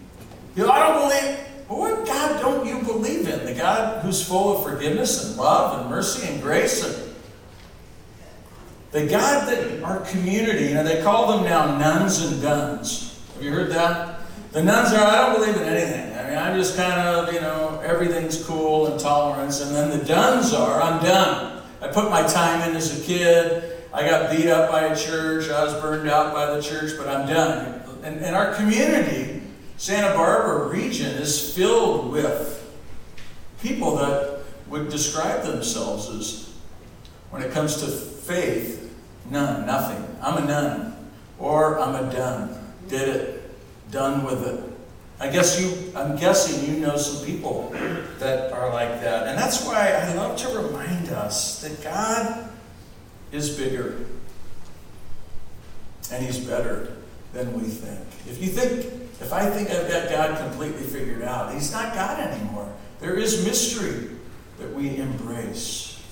You 0.56 0.64
know, 0.64 0.70
I 0.70 0.78
don't 0.88 1.08
believe. 1.08 1.38
But 1.68 1.78
what 1.78 2.06
God 2.06 2.40
don't 2.40 2.66
you 2.66 2.82
believe 2.82 3.28
in? 3.28 3.44
The 3.46 3.54
God 3.54 4.02
who's 4.02 4.26
full 4.26 4.56
of 4.56 4.64
forgiveness 4.64 5.28
and 5.28 5.36
love 5.36 5.80
and 5.80 5.90
mercy 5.90 6.28
and 6.28 6.42
grace 6.42 6.84
and 6.84 7.14
the 8.94 9.06
God 9.08 9.48
that 9.48 9.82
our 9.82 10.00
community, 10.00 10.66
you 10.66 10.74
know, 10.74 10.84
they 10.84 11.02
call 11.02 11.36
them 11.36 11.44
now 11.44 11.76
nuns 11.78 12.22
and 12.22 12.40
duns. 12.40 13.20
Have 13.34 13.42
you 13.42 13.50
heard 13.50 13.72
that? 13.72 14.20
The 14.52 14.62
nuns 14.62 14.92
are, 14.92 15.04
I 15.04 15.16
don't 15.26 15.40
believe 15.40 15.56
in 15.56 15.66
anything. 15.66 16.13
I'm 16.44 16.58
just 16.58 16.76
kind 16.76 17.00
of, 17.00 17.32
you 17.32 17.40
know, 17.40 17.80
everything's 17.82 18.44
cool 18.44 18.88
and 18.88 19.00
tolerance. 19.00 19.62
And 19.62 19.74
then 19.74 19.98
the 19.98 20.04
duns 20.04 20.52
are, 20.52 20.78
I'm 20.78 21.02
done. 21.02 21.62
I 21.80 21.88
put 21.88 22.10
my 22.10 22.22
time 22.22 22.68
in 22.68 22.76
as 22.76 23.00
a 23.00 23.02
kid. 23.02 23.78
I 23.94 24.06
got 24.06 24.30
beat 24.30 24.48
up 24.48 24.70
by 24.70 24.82
a 24.82 24.94
church. 24.94 25.48
I 25.48 25.64
was 25.64 25.72
burned 25.80 26.06
out 26.06 26.34
by 26.34 26.54
the 26.54 26.60
church, 26.60 26.98
but 26.98 27.08
I'm 27.08 27.26
done. 27.26 27.80
And, 28.02 28.20
and 28.20 28.36
our 28.36 28.52
community, 28.56 29.42
Santa 29.78 30.14
Barbara 30.14 30.68
region, 30.68 31.12
is 31.12 31.54
filled 31.54 32.12
with 32.12 32.60
people 33.62 33.96
that 33.96 34.40
would 34.68 34.90
describe 34.90 35.44
themselves 35.44 36.10
as, 36.10 36.54
when 37.30 37.40
it 37.40 37.52
comes 37.52 37.80
to 37.80 37.86
faith, 37.86 38.94
none, 39.30 39.64
nothing. 39.64 40.14
I'm 40.20 40.44
a 40.44 40.46
nun. 40.46 41.10
Or 41.38 41.80
I'm 41.80 41.94
a 41.94 42.12
done. 42.12 42.74
Did 42.88 43.08
it 43.08 43.90
done 43.90 44.24
with 44.24 44.46
it. 44.46 44.73
I 45.20 45.30
guess 45.30 45.60
you, 45.60 45.92
I'm 45.94 46.16
guessing 46.16 46.68
you 46.74 46.80
know 46.80 46.96
some 46.96 47.24
people 47.24 47.70
that 48.18 48.52
are 48.52 48.72
like 48.72 49.00
that. 49.00 49.28
And 49.28 49.38
that's 49.38 49.64
why 49.64 49.92
I 49.92 50.12
love 50.14 50.36
to 50.38 50.48
remind 50.58 51.08
us 51.10 51.60
that 51.62 51.82
God 51.82 52.50
is 53.30 53.56
bigger 53.56 54.06
and 56.10 56.24
He's 56.24 56.38
better 56.38 56.96
than 57.32 57.52
we 57.52 57.62
think. 57.62 58.00
If 58.28 58.42
you 58.42 58.48
think, 58.48 58.84
if 59.20 59.32
I 59.32 59.48
think 59.50 59.70
I've 59.70 59.88
got 59.88 60.10
God 60.10 60.38
completely 60.38 60.82
figured 60.82 61.22
out, 61.22 61.52
He's 61.54 61.72
not 61.72 61.94
God 61.94 62.20
anymore. 62.20 62.72
There 63.00 63.14
is 63.14 63.44
mystery 63.44 64.10
that 64.58 64.72
we 64.74 64.96
embrace. 64.96 66.02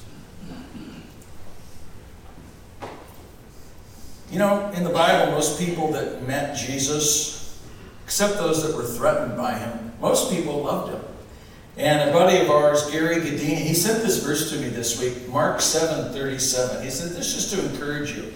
You 4.30 4.38
know, 4.38 4.70
in 4.70 4.82
the 4.84 4.90
Bible, 4.90 5.32
most 5.32 5.58
people 5.58 5.92
that 5.92 6.26
met 6.26 6.56
Jesus 6.56 7.41
except 8.04 8.34
those 8.34 8.66
that 8.66 8.76
were 8.76 8.84
threatened 8.84 9.36
by 9.36 9.58
him. 9.58 9.92
Most 10.00 10.30
people 10.30 10.62
loved 10.62 10.92
him. 10.92 11.02
And 11.76 12.10
a 12.10 12.12
buddy 12.12 12.38
of 12.38 12.50
ours, 12.50 12.90
Gary 12.90 13.16
Gadini, 13.16 13.56
he 13.56 13.72
sent 13.72 14.02
this 14.02 14.22
verse 14.22 14.50
to 14.50 14.58
me 14.58 14.68
this 14.68 15.00
week, 15.00 15.28
Mark 15.28 15.60
7 15.60 16.12
37. 16.12 16.84
He 16.84 16.90
said, 16.90 17.12
This 17.12 17.34
just 17.34 17.54
to 17.54 17.64
encourage 17.70 18.14
you. 18.14 18.32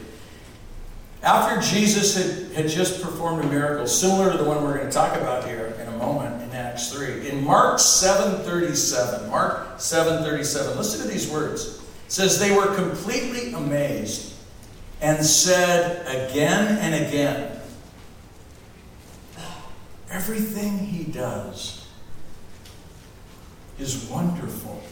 After 1.22 1.60
Jesus 1.60 2.16
had, 2.16 2.52
had 2.52 2.70
just 2.70 3.02
performed 3.02 3.44
a 3.44 3.48
miracle 3.48 3.86
similar 3.86 4.30
to 4.30 4.38
the 4.38 4.44
one 4.44 4.62
we're 4.62 4.76
going 4.76 4.86
to 4.86 4.92
talk 4.92 5.16
about 5.16 5.44
here 5.44 5.76
in 5.80 5.88
a 5.88 5.98
moment 5.98 6.42
in 6.42 6.50
Acts 6.52 6.92
3, 6.92 7.28
in 7.28 7.44
Mark 7.44 7.78
7 7.78 8.42
37, 8.44 9.28
Mark 9.28 9.80
7 9.80 10.22
37, 10.22 10.76
listen 10.76 11.06
to 11.06 11.12
these 11.12 11.28
words. 11.28 11.82
It 12.06 12.12
says, 12.12 12.38
They 12.38 12.56
were 12.56 12.74
completely 12.74 13.52
amazed 13.52 14.34
and 15.00 15.24
said 15.24 16.06
again 16.06 16.78
and 16.78 17.06
again, 17.06 17.55
Everything 20.16 20.78
he 20.78 21.04
does 21.04 21.86
is 23.78 24.08
wonderful. 24.08 24.82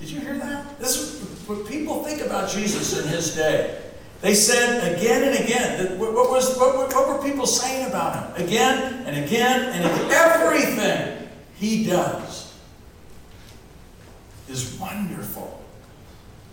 Did 0.00 0.10
you 0.10 0.18
hear 0.18 0.36
that? 0.38 0.80
This 0.80 0.96
is 0.96 1.48
what 1.48 1.68
people 1.68 2.02
think 2.02 2.20
about 2.20 2.50
Jesus 2.50 2.98
in 2.98 3.06
his 3.06 3.36
day. 3.36 3.80
They 4.22 4.34
said 4.34 4.92
again 4.92 5.22
and 5.22 5.44
again, 5.44 5.98
what, 6.00 6.12
was, 6.12 6.58
what, 6.58 6.92
what 6.92 7.08
were 7.08 7.22
people 7.22 7.46
saying 7.46 7.86
about 7.86 8.36
him? 8.36 8.44
Again 8.44 9.06
and 9.06 9.24
again 9.24 9.66
and 9.66 9.84
again. 9.84 10.10
Everything 10.10 11.28
he 11.54 11.84
does 11.84 12.52
is 14.48 14.76
wonderful. 14.80 15.62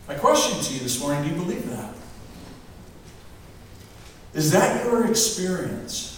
My 0.08 0.14
question 0.14 0.64
to 0.64 0.74
you 0.76 0.82
this 0.82 1.02
morning 1.02 1.24
do 1.24 1.30
you 1.36 1.36
believe 1.36 1.68
that? 1.72 1.96
Is 4.36 4.52
that 4.52 4.86
your 4.86 5.08
experience? 5.08 6.17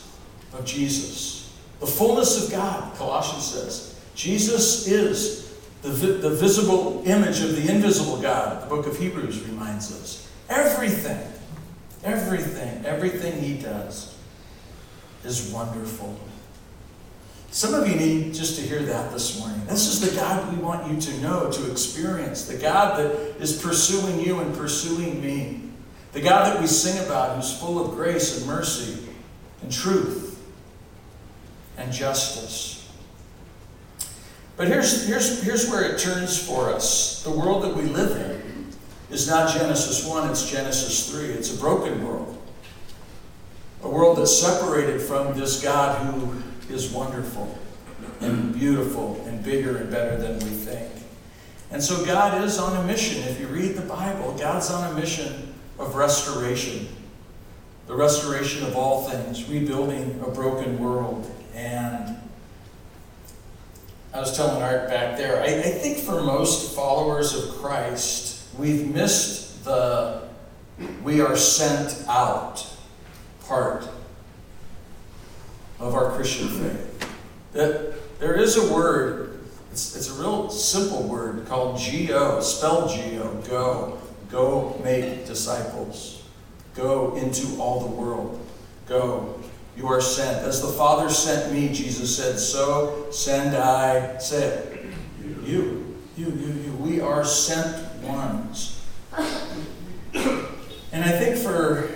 Of 0.53 0.65
Jesus. 0.65 1.57
The 1.79 1.87
fullness 1.87 2.45
of 2.45 2.51
God, 2.51 2.95
Colossians 2.95 3.45
says. 3.45 3.99
Jesus 4.15 4.87
is 4.87 5.57
the, 5.81 5.89
the 5.89 6.31
visible 6.31 7.03
image 7.05 7.41
of 7.41 7.55
the 7.55 7.71
invisible 7.73 8.21
God, 8.21 8.63
the 8.63 8.67
book 8.67 8.85
of 8.85 8.97
Hebrews 8.97 9.41
reminds 9.47 9.93
us. 9.93 10.29
Everything, 10.49 11.21
everything, 12.03 12.85
everything 12.85 13.41
he 13.41 13.61
does 13.61 14.17
is 15.23 15.51
wonderful. 15.53 16.19
Some 17.51 17.73
of 17.73 17.87
you 17.87 17.95
need 17.95 18.33
just 18.33 18.59
to 18.59 18.61
hear 18.61 18.81
that 18.83 19.11
this 19.11 19.39
morning. 19.39 19.65
This 19.67 19.87
is 19.87 20.07
the 20.07 20.15
God 20.19 20.53
we 20.53 20.61
want 20.61 20.91
you 20.91 20.99
to 20.99 21.21
know, 21.21 21.49
to 21.49 21.71
experience. 21.71 22.45
The 22.45 22.57
God 22.57 22.99
that 22.99 23.11
is 23.41 23.61
pursuing 23.61 24.19
you 24.19 24.39
and 24.39 24.53
pursuing 24.53 25.21
me. 25.21 25.61
The 26.11 26.21
God 26.21 26.53
that 26.53 26.61
we 26.61 26.67
sing 26.67 27.03
about, 27.05 27.35
who's 27.35 27.57
full 27.57 27.83
of 27.83 27.95
grace 27.95 28.37
and 28.37 28.47
mercy 28.47 29.07
and 29.61 29.71
truth 29.71 30.28
and 31.79 31.91
justice. 31.91 32.87
But 34.57 34.67
here's, 34.67 35.07
here's, 35.07 35.41
here's 35.41 35.69
where 35.69 35.83
it 35.83 35.99
turns 35.99 36.37
for 36.37 36.69
us. 36.69 37.23
The 37.23 37.31
world 37.31 37.63
that 37.63 37.73
we 37.73 37.83
live 37.83 38.11
in 38.11 38.67
is 39.09 39.27
not 39.27 39.53
Genesis 39.53 40.05
1, 40.05 40.29
it's 40.29 40.51
Genesis 40.51 41.09
3. 41.09 41.27
It's 41.27 41.55
a 41.55 41.59
broken 41.59 42.05
world. 42.05 42.37
A 43.83 43.89
world 43.89 44.17
that's 44.17 44.37
separated 44.37 45.01
from 45.01 45.39
this 45.39 45.63
God 45.63 46.05
who 46.05 46.43
is 46.73 46.91
wonderful 46.91 47.57
and 48.19 48.53
beautiful 48.53 49.23
and 49.25 49.41
bigger 49.41 49.77
and 49.77 49.89
better 49.89 50.17
than 50.17 50.33
we 50.39 50.49
think. 50.49 50.91
And 51.71 51.81
so 51.81 52.05
God 52.05 52.43
is 52.43 52.59
on 52.59 52.75
a 52.75 52.85
mission. 52.85 53.23
If 53.23 53.39
you 53.39 53.47
read 53.47 53.75
the 53.75 53.81
Bible, 53.81 54.35
God's 54.37 54.69
on 54.69 54.91
a 54.91 54.99
mission 54.99 55.55
of 55.77 55.95
restoration. 55.95 56.89
The 57.87 57.95
restoration 57.95 58.65
of 58.65 58.75
all 58.75 59.07
things, 59.07 59.49
rebuilding 59.49 60.19
a 60.25 60.29
broken 60.29 60.77
world. 60.79 61.31
And 61.59 62.15
I 64.13 64.19
was 64.19 64.35
telling 64.35 64.63
Art 64.63 64.87
back 64.87 65.17
there, 65.17 65.41
I, 65.41 65.47
I 65.47 65.71
think 65.71 65.97
for 65.97 66.23
most 66.23 66.73
followers 66.73 67.35
of 67.35 67.57
Christ, 67.57 68.47
we've 68.57 68.87
missed 68.87 69.65
the 69.65 70.23
we 71.03 71.19
are 71.19 71.35
sent 71.35 72.07
out 72.07 72.65
part 73.45 73.89
of 75.79 75.93
our 75.93 76.11
Christian 76.13 76.47
faith. 76.47 77.11
That 77.51 78.19
there 78.19 78.35
is 78.35 78.55
a 78.55 78.73
word, 78.73 79.41
it's, 79.71 79.97
it's 79.97 80.09
a 80.09 80.13
real 80.13 80.49
simple 80.49 81.03
word 81.03 81.45
called 81.47 81.77
G-O, 81.77 82.39
spell 82.39 82.87
G-O, 82.87 83.43
go. 83.49 83.97
Go 84.31 84.79
make 84.81 85.25
disciples. 85.25 86.23
Go 86.75 87.15
into 87.17 87.59
all 87.59 87.81
the 87.81 87.87
world. 87.87 88.39
Go 88.87 89.39
you 89.79 89.87
are 89.87 90.01
sent. 90.01 90.45
As 90.45 90.61
the 90.61 90.67
Father 90.67 91.09
sent 91.09 91.53
me, 91.53 91.69
Jesus 91.69 92.15
said, 92.15 92.37
so 92.37 93.07
send 93.11 93.55
I, 93.55 94.17
say 94.17 94.89
You, 95.21 95.95
you, 96.17 96.25
you, 96.25 96.31
you. 96.31 96.71
We 96.79 96.99
are 96.99 97.23
sent 97.23 98.03
ones. 98.03 98.85
And 100.91 101.03
I 101.03 101.11
think 101.11 101.37
for 101.37 101.89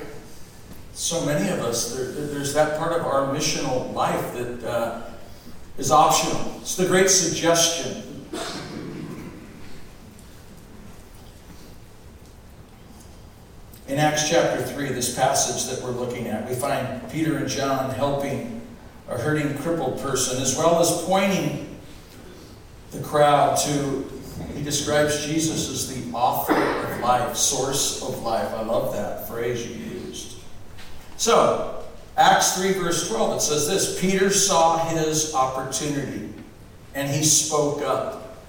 so 0.94 1.26
many 1.26 1.50
of 1.50 1.60
us, 1.60 1.94
there, 1.94 2.06
there's 2.06 2.54
that 2.54 2.80
part 2.80 2.94
of 2.94 3.06
our 3.06 3.34
missional 3.36 3.94
life 3.94 4.34
that 4.34 4.64
uh, 4.64 5.02
is 5.78 5.92
optional. 5.92 6.60
It's 6.62 6.76
the 6.76 6.86
great 6.86 7.10
suggestion 7.10 8.28
In 13.94 14.00
Acts 14.00 14.28
chapter 14.28 14.60
3, 14.60 14.88
this 14.88 15.16
passage 15.16 15.72
that 15.72 15.86
we're 15.86 15.92
looking 15.92 16.26
at, 16.26 16.50
we 16.50 16.56
find 16.56 17.08
Peter 17.12 17.38
and 17.38 17.48
John 17.48 17.92
helping 17.92 18.60
a 19.08 19.20
hurting, 19.20 19.56
crippled 19.60 20.02
person, 20.02 20.42
as 20.42 20.58
well 20.58 20.82
as 20.82 21.04
pointing 21.04 21.80
the 22.90 23.04
crowd 23.04 23.56
to 23.58 24.10
he 24.56 24.64
describes 24.64 25.24
Jesus 25.28 25.70
as 25.70 25.94
the 25.94 26.12
author 26.12 26.56
of 26.56 27.02
life, 27.02 27.36
source 27.36 28.02
of 28.02 28.24
life. 28.24 28.52
I 28.56 28.64
love 28.64 28.94
that 28.94 29.28
phrase 29.28 29.64
you 29.64 29.76
used. 29.76 30.38
So, 31.18 31.84
Acts 32.18 32.60
3, 32.60 32.74
verse 32.74 33.08
12, 33.08 33.38
it 33.38 33.42
says 33.42 33.68
this 33.68 34.02
Peter 34.02 34.32
saw 34.32 34.88
his 34.88 35.36
opportunity 35.36 36.34
and 36.96 37.08
he 37.12 37.24
spoke 37.24 37.84
up. 37.84 38.40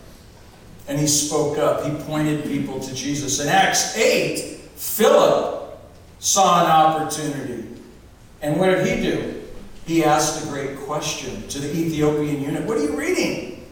And 0.88 0.98
he 0.98 1.06
spoke 1.06 1.58
up. 1.58 1.84
He 1.84 1.92
pointed 2.04 2.44
people 2.44 2.80
to 2.80 2.94
Jesus. 2.94 3.40
In 3.40 3.48
Acts 3.48 3.94
8, 3.98 4.53
Philip 4.76 5.78
saw 6.18 6.64
an 6.64 6.70
opportunity. 6.70 7.68
And 8.42 8.58
what 8.58 8.66
did 8.66 8.86
he 8.86 9.02
do? 9.02 9.42
He 9.86 10.04
asked 10.04 10.44
a 10.44 10.48
great 10.48 10.78
question 10.80 11.46
to 11.48 11.58
the 11.58 11.70
Ethiopian 11.70 12.42
eunuch 12.42 12.66
What 12.66 12.78
are 12.78 12.82
you 12.82 12.98
reading? 12.98 13.66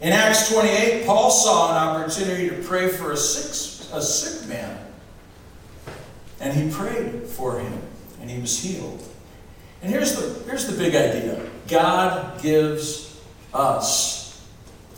In 0.00 0.12
Acts 0.12 0.52
28, 0.52 1.06
Paul 1.06 1.30
saw 1.30 1.70
an 1.70 1.76
opportunity 1.76 2.50
to 2.50 2.62
pray 2.62 2.88
for 2.88 3.12
a 3.12 3.16
sick, 3.16 3.88
a 3.92 4.02
sick 4.02 4.48
man. 4.48 4.78
And 6.38 6.52
he 6.52 6.70
prayed 6.70 7.22
for 7.22 7.58
him, 7.58 7.80
and 8.20 8.30
he 8.30 8.40
was 8.40 8.58
healed. 8.62 9.02
And 9.82 9.90
here's 9.90 10.14
the, 10.14 10.44
here's 10.44 10.66
the 10.66 10.76
big 10.76 10.94
idea 10.94 11.48
God 11.66 12.40
gives 12.42 13.20
us 13.54 14.46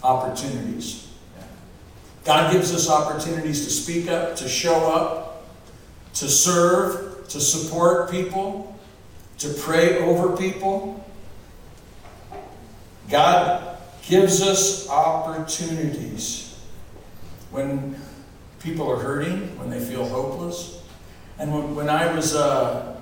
opportunities. 0.03 1.08
God 2.29 2.53
gives 2.53 2.75
us 2.75 2.91
opportunities 2.91 3.65
to 3.65 3.71
speak 3.71 4.11
up, 4.11 4.37
to 4.37 4.47
show 4.47 4.93
up, 4.93 5.47
to 6.13 6.29
serve, 6.29 7.27
to 7.29 7.41
support 7.41 8.11
people, 8.11 8.79
to 9.39 9.49
pray 9.49 9.97
over 9.97 10.37
people. 10.37 11.03
God 13.09 13.79
gives 14.03 14.43
us 14.43 14.91
opportunities 14.91 16.63
when 17.51 17.99
people 18.61 18.91
are 18.91 18.99
hurting, 18.99 19.59
when 19.59 19.71
they 19.71 19.81
feel 19.81 20.07
hopeless. 20.07 20.83
And 21.39 21.51
when, 21.51 21.75
when 21.75 21.89
I 21.89 22.15
was 22.15 22.37
uh, 22.37 23.01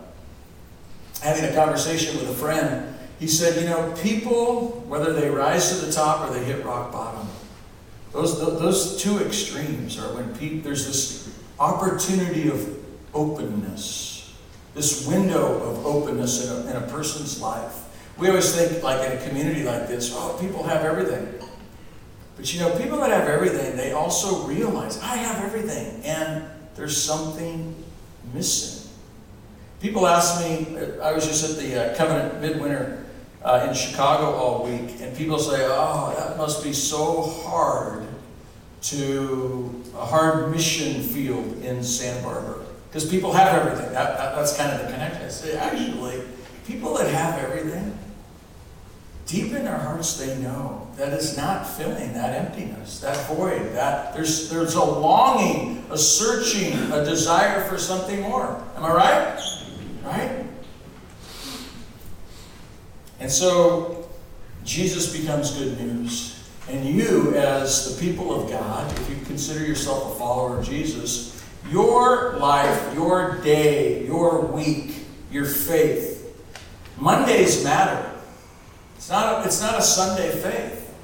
having 1.21 1.47
a 1.47 1.52
conversation 1.52 2.16
with 2.16 2.30
a 2.30 2.35
friend, 2.35 2.95
he 3.18 3.26
said, 3.26 3.61
You 3.61 3.71
know, 3.71 3.92
people, 4.00 4.85
whether 4.87 5.12
they 5.12 5.28
rise 5.28 5.76
to 5.76 5.85
the 5.85 5.90
top 5.90 6.30
or 6.30 6.33
they 6.33 6.45
hit 6.45 6.64
rock 6.64 6.92
bottom, 6.92 7.25
those, 8.17 8.41
those 8.41 9.03
two 9.03 9.19
extremes 9.19 9.99
are 9.99 10.15
when 10.15 10.63
there's 10.63 10.87
this 10.87 11.39
opportunity 11.61 12.49
of 12.49 12.77
openness, 13.15 14.35
this 14.75 15.07
window 15.07 15.63
of 15.63 15.87
openness 15.87 16.47
in 16.47 16.53
a, 16.53 16.71
in 16.71 16.83
a 16.83 16.87
person's 16.89 17.41
life. 17.41 17.85
We 18.19 18.29
always 18.29 18.55
think, 18.55 18.83
like 18.83 19.07
in 19.11 19.19
a 19.19 19.29
community 19.29 19.65
like 19.65 19.87
this, 19.87 20.13
oh, 20.15 20.37
people 20.41 20.63
have 20.63 20.83
everything. 20.83 21.29
But 22.37 22.53
you 22.53 22.61
know, 22.61 22.77
people 22.79 22.99
that 22.99 23.11
have 23.11 23.29
everything, 23.29 23.77
they 23.77 23.93
also 23.93 24.47
realize, 24.47 24.99
I 25.01 25.17
have 25.17 25.45
everything, 25.45 26.03
and 26.05 26.45
there's 26.75 26.97
something 26.97 27.75
missing. 28.33 28.91
People 29.81 30.07
ask 30.07 30.41
me, 30.41 30.79
I 31.03 31.13
was 31.13 31.27
just 31.27 31.51
at 31.51 31.63
the 31.63 31.93
uh, 31.93 31.97
Covenant 31.97 32.41
Midwinter 32.41 33.05
uh, 33.43 33.67
in 33.69 33.75
Chicago 33.75 34.33
all 34.33 34.65
week, 34.65 35.01
and 35.01 35.15
people 35.17 35.39
say, 35.39 35.67
oh, 35.69 36.15
that 36.19 36.39
must 36.39 36.65
be 36.65 36.73
so 36.73 37.23
hard 37.23 38.06
to 38.83 39.83
a 39.97 40.04
hard 40.04 40.50
mission 40.50 41.02
field 41.02 41.62
in 41.62 41.83
Santa 41.83 42.23
Barbara. 42.23 42.64
Because 42.88 43.09
people 43.11 43.33
have 43.33 43.61
everything. 43.61 43.92
That, 43.92 44.16
that, 44.16 44.37
that's 44.37 44.56
kind 44.56 44.73
of 44.73 44.80
the 44.80 44.92
connection. 44.92 45.23
I 45.23 45.28
say, 45.28 45.56
actually, 45.56 46.23
people 46.66 46.97
that 46.97 47.12
have 47.12 47.38
everything, 47.38 47.99
deep 49.26 49.52
in 49.52 49.64
their 49.64 49.76
hearts, 49.76 50.16
they 50.16 50.38
know 50.38 50.88
that 50.97 51.12
it's 51.12 51.37
not 51.37 51.68
filling 51.68 52.14
that 52.14 52.35
emptiness, 52.35 53.00
that 53.00 53.16
void. 53.26 53.75
That 53.75 54.14
there's 54.14 54.49
there's 54.49 54.75
a 54.75 54.85
longing, 54.85 55.85
a 55.90 55.99
searching, 55.99 56.73
a 56.92 57.04
desire 57.04 57.62
for 57.68 57.76
something 57.76 58.21
more. 58.23 58.64
Am 58.76 58.85
I 58.85 58.92
right? 58.92 59.40
Right? 60.04 60.47
And 63.21 63.30
so 63.30 64.08
Jesus 64.65 65.17
becomes 65.17 65.50
good 65.52 65.78
news. 65.80 66.36
And 66.69 66.85
you, 66.85 67.35
as 67.35 67.97
the 67.97 68.05
people 68.05 68.35
of 68.35 68.50
God, 68.50 68.91
if 68.99 69.11
you 69.11 69.17
consider 69.26 69.65
yourself 69.65 70.15
a 70.15 70.19
follower 70.19 70.59
of 70.59 70.65
Jesus, 70.65 71.45
your 71.71 72.37
life, 72.39 72.95
your 72.95 73.41
day, 73.43 74.05
your 74.07 74.41
week, 74.47 75.05
your 75.31 75.45
faith, 75.45 76.15
Mondays 76.99 77.63
matter. 77.63 78.11
It's 78.97 79.11
not 79.11 79.43
a, 79.43 79.47
it's 79.47 79.61
not 79.61 79.79
a 79.79 79.83
Sunday 79.83 80.31
faith. 80.31 80.95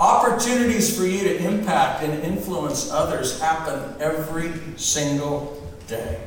Opportunities 0.00 0.96
for 0.96 1.06
you 1.06 1.22
to 1.24 1.36
impact 1.44 2.02
and 2.02 2.22
influence 2.22 2.90
others 2.90 3.40
happen 3.40 3.94
every 4.00 4.52
single 4.76 5.62
day. 5.86 6.20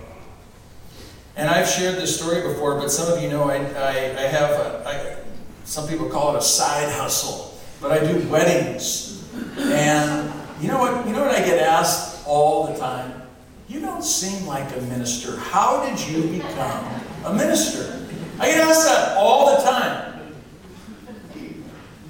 And 1.35 1.47
I've 1.47 1.67
shared 1.69 1.95
this 1.95 2.19
story 2.19 2.41
before, 2.41 2.75
but 2.79 2.91
some 2.91 3.11
of 3.11 3.21
you 3.21 3.29
know 3.29 3.43
I, 3.43 3.57
I, 3.57 3.89
I 3.89 4.27
have, 4.27 4.49
a, 4.51 4.83
I, 4.85 5.65
some 5.65 5.87
people 5.87 6.09
call 6.09 6.35
it 6.35 6.39
a 6.39 6.41
side 6.41 6.91
hustle, 6.91 7.48
but 7.81 7.91
I 7.91 8.11
do 8.11 8.27
weddings. 8.29 9.27
And 9.57 10.31
you 10.61 10.67
know 10.67 10.79
what? 10.79 11.05
You 11.07 11.13
know 11.13 11.21
what 11.21 11.35
I 11.35 11.45
get 11.45 11.59
asked 11.59 12.27
all 12.27 12.67
the 12.67 12.77
time? 12.79 13.21
You 13.67 13.79
don't 13.79 14.03
seem 14.03 14.47
like 14.47 14.75
a 14.75 14.81
minister. 14.81 15.37
How 15.37 15.85
did 15.85 15.99
you 16.07 16.23
become 16.39 16.85
a 17.25 17.33
minister? 17.33 18.07
I 18.39 18.47
get 18.47 18.59
asked 18.61 18.87
that 18.87 19.17
all 19.17 19.55
the 19.55 19.63
time. 19.63 20.33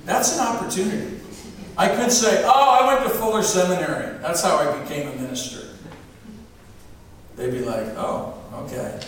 That's 0.05 0.37
an 0.37 0.47
opportunity. 0.47 1.19
I 1.77 1.87
could 1.95 2.11
say, 2.11 2.43
oh, 2.45 2.79
I 2.81 2.93
went 2.93 3.07
to 3.07 3.17
Fuller 3.17 3.43
Seminary. 3.43 4.17
That's 4.19 4.41
how 4.43 4.57
I 4.57 4.81
became 4.81 5.07
a 5.07 5.15
minister. 5.15 5.67
They'd 7.35 7.51
be 7.51 7.61
like, 7.61 7.85
oh, 7.95 8.33
okay. 8.63 8.99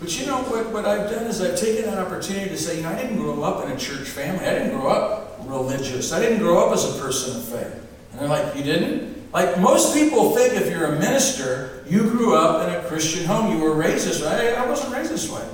But 0.00 0.18
you 0.18 0.26
know 0.26 0.38
what, 0.44 0.70
what 0.72 0.84
I've 0.84 1.10
done 1.10 1.24
is 1.26 1.40
I've 1.40 1.58
taken 1.58 1.84
that 1.86 1.98
opportunity 1.98 2.48
to 2.50 2.58
say, 2.58 2.76
you 2.76 2.82
know, 2.82 2.90
I 2.90 2.96
didn't 2.96 3.16
grow 3.16 3.42
up 3.42 3.64
in 3.64 3.72
a 3.72 3.76
church 3.76 4.08
family. 4.08 4.46
I 4.46 4.54
didn't 4.54 4.78
grow 4.78 4.88
up 4.88 5.23
religious. 5.46 6.12
I 6.12 6.20
didn't 6.20 6.38
grow 6.38 6.66
up 6.66 6.72
as 6.72 6.84
a 6.84 7.00
person 7.00 7.36
of 7.36 7.44
faith. 7.44 7.86
And 8.12 8.20
they're 8.20 8.28
like, 8.28 8.54
you 8.56 8.62
didn't? 8.62 9.32
Like 9.32 9.58
most 9.58 9.94
people 9.94 10.34
think 10.34 10.54
if 10.54 10.70
you're 10.70 10.94
a 10.94 10.98
minister, 10.98 11.84
you 11.88 12.02
grew 12.02 12.36
up 12.36 12.68
in 12.68 12.74
a 12.74 12.82
Christian 12.84 13.24
home. 13.24 13.56
You 13.56 13.62
were 13.62 13.74
raised 13.74 14.06
this 14.06 14.22
way. 14.22 14.54
I 14.54 14.66
wasn't 14.66 14.94
raised 14.94 15.10
this 15.10 15.30
way. 15.30 15.44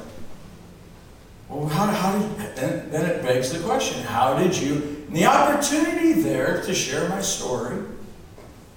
Well, 1.49 1.67
how, 1.67 1.87
how 1.87 2.19
did, 2.19 2.57
then, 2.57 2.91
then 2.91 3.07
it 3.07 3.23
begs 3.23 3.53
the 3.53 3.59
question, 3.59 4.03
how 4.05 4.39
did 4.39 4.57
you, 4.57 5.05
the 5.11 5.27
opportunity 5.27 6.13
there 6.13 6.63
to 6.63 6.73
share 6.73 7.09
my 7.09 7.21
story, 7.21 7.83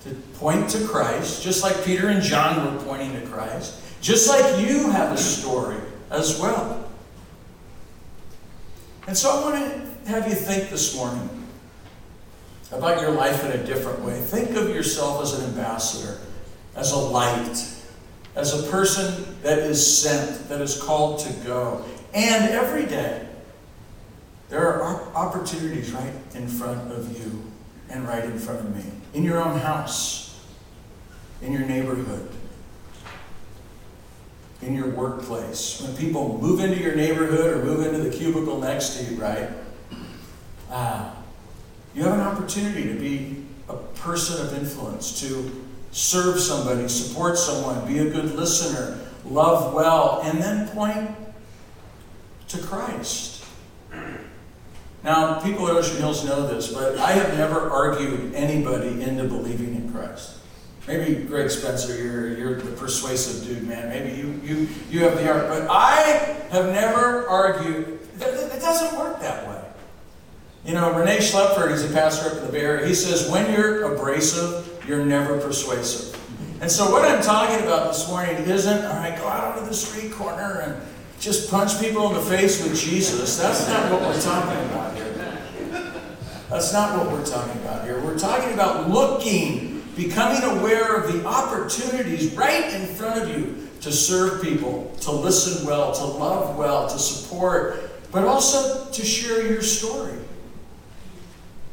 to 0.03 0.09
point 0.39 0.69
to 0.71 0.83
Christ, 0.87 1.43
just 1.43 1.61
like 1.61 1.85
Peter 1.85 2.07
and 2.07 2.21
John 2.23 2.73
were 2.73 2.83
pointing 2.83 3.13
to 3.13 3.21
Christ, 3.27 3.79
just 4.01 4.27
like 4.27 4.65
you 4.65 4.89
have 4.89 5.11
a 5.11 5.17
story 5.17 5.77
as 6.09 6.39
well. 6.39 6.89
And 9.05 9.15
so 9.15 9.29
I 9.29 9.41
want 9.43 9.55
to 9.55 9.92
have 10.05 10.27
you 10.27 10.35
think 10.35 10.69
this 10.69 10.95
morning 10.95 11.43
about 12.71 13.01
your 13.01 13.11
life 13.11 13.43
in 13.45 13.51
a 13.51 13.63
different 13.63 13.99
way. 14.01 14.19
Think 14.19 14.51
of 14.51 14.69
yourself 14.69 15.21
as 15.21 15.39
an 15.39 15.45
ambassador, 15.45 16.19
as 16.75 16.91
a 16.91 16.97
light, 16.97 17.65
as 18.35 18.59
a 18.59 18.71
person 18.71 19.37
that 19.43 19.59
is 19.59 20.01
sent, 20.01 20.49
that 20.49 20.61
is 20.61 20.81
called 20.81 21.19
to 21.21 21.33
go. 21.45 21.85
And 22.13 22.49
every 22.49 22.85
day, 22.85 23.27
there 24.49 24.81
are 24.81 25.01
opportunities 25.15 25.91
right 25.91 26.13
in 26.35 26.47
front 26.47 26.91
of 26.91 27.17
you 27.17 27.43
and 27.89 28.07
right 28.07 28.23
in 28.23 28.37
front 28.37 28.59
of 28.59 28.75
me. 28.75 28.83
In 29.13 29.23
your 29.23 29.41
own 29.41 29.59
house, 29.59 30.39
in 31.41 31.51
your 31.51 31.65
neighborhood, 31.65 32.29
in 34.61 34.75
your 34.75 34.89
workplace. 34.89 35.81
When 35.81 35.95
people 35.97 36.39
move 36.39 36.59
into 36.59 36.81
your 36.81 36.95
neighborhood 36.95 37.57
or 37.57 37.63
move 37.63 37.85
into 37.85 37.99
the 37.99 38.15
cubicle 38.15 38.59
next 38.61 38.97
to 38.97 39.03
you, 39.03 39.21
right? 39.21 39.49
Uh, 40.73 41.07
you 41.93 42.01
have 42.01 42.13
an 42.13 42.21
opportunity 42.21 42.87
to 42.87 42.95
be 42.95 43.45
a 43.69 43.75
person 43.75 44.43
of 44.43 44.57
influence, 44.57 45.21
to 45.21 45.65
serve 45.91 46.39
somebody, 46.39 46.87
support 46.87 47.37
someone, 47.37 47.85
be 47.87 47.99
a 47.99 48.09
good 48.09 48.33
listener, 48.33 48.99
love 49.23 49.75
well, 49.75 50.21
and 50.23 50.41
then 50.41 50.67
point 50.69 51.15
to 52.47 52.57
Christ. 52.57 53.45
Now, 55.03 55.39
people 55.41 55.67
at 55.67 55.75
Ocean 55.75 55.97
Hills 55.97 56.25
know 56.25 56.47
this, 56.47 56.73
but 56.73 56.97
I 56.97 57.11
have 57.11 57.37
never 57.37 57.69
argued 57.69 58.33
anybody 58.33 59.03
into 59.03 59.25
believing 59.25 59.75
in 59.75 59.93
Christ. 59.93 60.37
Maybe 60.87 61.23
Greg 61.23 61.51
Spencer, 61.51 61.95
you're, 62.01 62.35
you're 62.35 62.55
the 62.59 62.71
persuasive 62.71 63.47
dude, 63.47 63.67
man. 63.67 63.89
Maybe 63.89 64.17
you, 64.17 64.41
you, 64.43 64.67
you 64.89 65.03
have 65.03 65.17
the 65.17 65.31
art. 65.31 65.47
But 65.47 65.67
I 65.69 66.41
have 66.49 66.73
never 66.73 67.27
argued. 67.27 67.99
It 68.19 68.59
doesn't 68.59 68.97
work 68.97 69.19
that 69.19 69.47
way. 69.47 69.52
You 70.65 70.73
know, 70.73 70.97
Rene 70.97 71.17
Schlaepfer, 71.17 71.69
he's 71.71 71.83
a 71.83 71.93
pastor 71.93 72.29
up 72.29 72.37
in 72.37 72.45
the 72.45 72.51
Bay 72.51 72.61
Area, 72.61 72.87
he 72.87 72.95
says, 72.95 73.29
when 73.29 73.51
you're 73.51 73.93
abrasive, 73.93 74.81
you're 74.87 75.05
never 75.05 75.37
persuasive. 75.37 76.17
And 76.61 76.71
so 76.71 76.89
what 76.89 77.03
I'm 77.03 77.21
talking 77.21 77.65
about 77.65 77.91
this 77.91 78.07
morning 78.07 78.37
isn't, 78.37 78.85
all 78.85 78.95
right, 78.95 79.17
go 79.17 79.27
out 79.27 79.57
onto 79.57 79.67
the 79.67 79.73
street 79.73 80.13
corner 80.13 80.61
and 80.61 80.81
just 81.19 81.51
punch 81.51 81.81
people 81.81 82.07
in 82.07 82.13
the 82.13 82.21
face 82.21 82.63
with 82.63 82.79
Jesus. 82.79 83.37
That's 83.37 83.67
not 83.67 83.91
what 83.91 84.01
we're 84.03 84.21
talking 84.21 84.65
about 84.71 84.95
here. 84.95 85.09
That's 86.49 86.71
not 86.71 86.97
what 86.97 87.11
we're 87.11 87.25
talking 87.25 87.61
about 87.63 87.83
here. 87.83 87.99
We're 88.01 88.17
talking 88.17 88.53
about 88.53 88.89
looking, 88.89 89.83
becoming 89.97 90.43
aware 90.59 90.95
of 90.95 91.11
the 91.11 91.25
opportunities 91.25 92.33
right 92.35 92.73
in 92.73 92.85
front 92.95 93.21
of 93.21 93.27
you 93.27 93.67
to 93.81 93.91
serve 93.91 94.41
people, 94.41 94.95
to 95.01 95.11
listen 95.11 95.67
well, 95.67 95.91
to 95.91 96.05
love 96.05 96.55
well, 96.55 96.87
to 96.87 96.97
support, 96.97 97.91
but 98.13 98.23
also 98.23 98.89
to 98.91 99.05
share 99.05 99.45
your 99.45 99.61
story. 99.61 100.13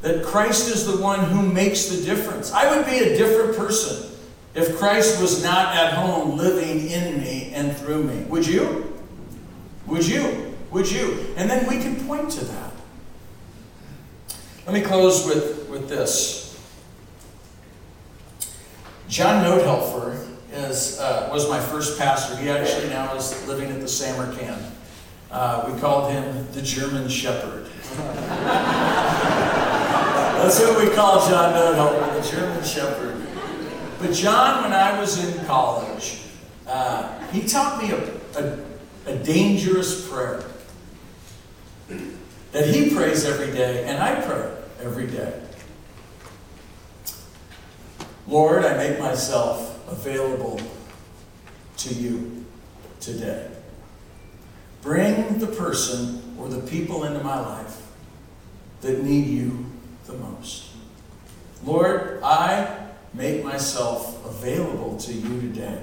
That 0.03 0.25
Christ 0.25 0.69
is 0.69 0.87
the 0.87 1.03
one 1.03 1.21
who 1.21 1.43
makes 1.43 1.87
the 1.87 2.03
difference. 2.03 2.53
I 2.53 2.75
would 2.75 2.87
be 2.87 2.99
a 2.99 3.17
different 3.17 3.57
person 3.57 4.11
if 4.55 4.79
Christ 4.79 5.21
was 5.21 5.43
not 5.43 5.77
at 5.77 5.93
home 5.93 6.37
living 6.37 6.89
in 6.91 7.21
me 7.21 7.53
and 7.55 7.77
through 7.77 8.05
me. 8.05 8.25
Would 8.25 8.47
you? 8.47 8.99
Would 9.87 10.07
you? 10.07 10.57
Would 10.71 10.91
you? 10.91 11.27
And 11.37 11.51
then 11.51 11.69
we 11.69 11.79
can 11.79 11.97
point 12.07 12.31
to 12.33 12.45
that. 12.45 12.73
Let 14.67 14.75
me 14.75 14.81
close 14.83 15.27
with, 15.27 15.69
with 15.69 15.89
this. 15.89 16.59
John 19.09 19.45
Notehelfer 19.45 20.27
is, 20.53 21.01
uh, 21.01 21.29
was 21.33 21.49
my 21.49 21.61
first 21.61 21.99
pastor. 21.99 22.37
He 22.37 22.49
actually 22.49 22.89
now 22.89 23.15
is 23.17 23.47
living 23.49 23.71
at 23.71 23.81
the 23.81 23.89
Samarkand. 23.89 24.65
Uh, 25.31 25.71
we 25.73 25.81
called 25.81 26.13
him 26.13 26.47
the 26.53 26.63
German 26.63 27.09
Shepherd. 27.09 27.67
That's 30.41 30.59
what 30.59 30.83
we 30.83 30.89
call 30.95 31.29
John 31.29 31.53
Notehelfer, 31.53 32.23
the 32.23 32.31
German 32.31 32.65
Shepherd. 32.65 33.27
But 33.99 34.15
John, 34.15 34.63
when 34.63 34.73
I 34.73 34.99
was 34.99 35.23
in 35.23 35.45
college, 35.45 36.23
uh, 36.67 37.21
he 37.27 37.43
taught 37.47 37.83
me 37.83 37.91
a, 37.91 38.11
a, 38.39 39.13
a 39.13 39.17
dangerous 39.19 40.09
prayer 40.09 40.43
that 42.53 42.75
he 42.75 42.89
prays 42.89 43.27
every 43.27 43.53
day, 43.53 43.85
and 43.85 44.03
I 44.03 44.15
pray 44.23 44.51
every 44.83 45.09
day. 45.09 45.43
Lord, 48.27 48.65
I 48.65 48.79
make 48.79 48.99
myself 48.99 49.87
available 49.91 50.59
to 51.77 51.95
you 51.95 52.47
today. 52.99 53.47
Bring 54.81 55.39
the 55.39 55.49
person 55.49 56.35
or 56.39 56.49
the 56.49 56.67
people 56.67 57.05
into 57.05 57.23
my 57.23 57.39
life 57.39 57.83
that 58.81 59.05
need 59.05 59.27
you 59.27 59.70
the 60.11 60.19
most. 60.19 60.67
Lord, 61.65 62.21
I 62.23 62.89
make 63.15 63.45
myself 63.45 64.25
available 64.25 64.97
to 64.99 65.13
you 65.13 65.41
today. 65.41 65.83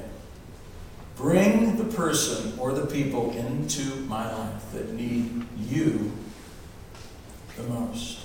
Bring 1.15 1.77
the 1.77 1.95
person 1.95 2.57
or 2.59 2.73
the 2.73 2.85
people 2.85 3.31
into 3.31 3.81
my 4.07 4.31
life 4.31 4.71
that 4.73 4.93
need 4.93 5.45
you 5.57 6.11
the 7.55 7.63
most. 7.63 8.19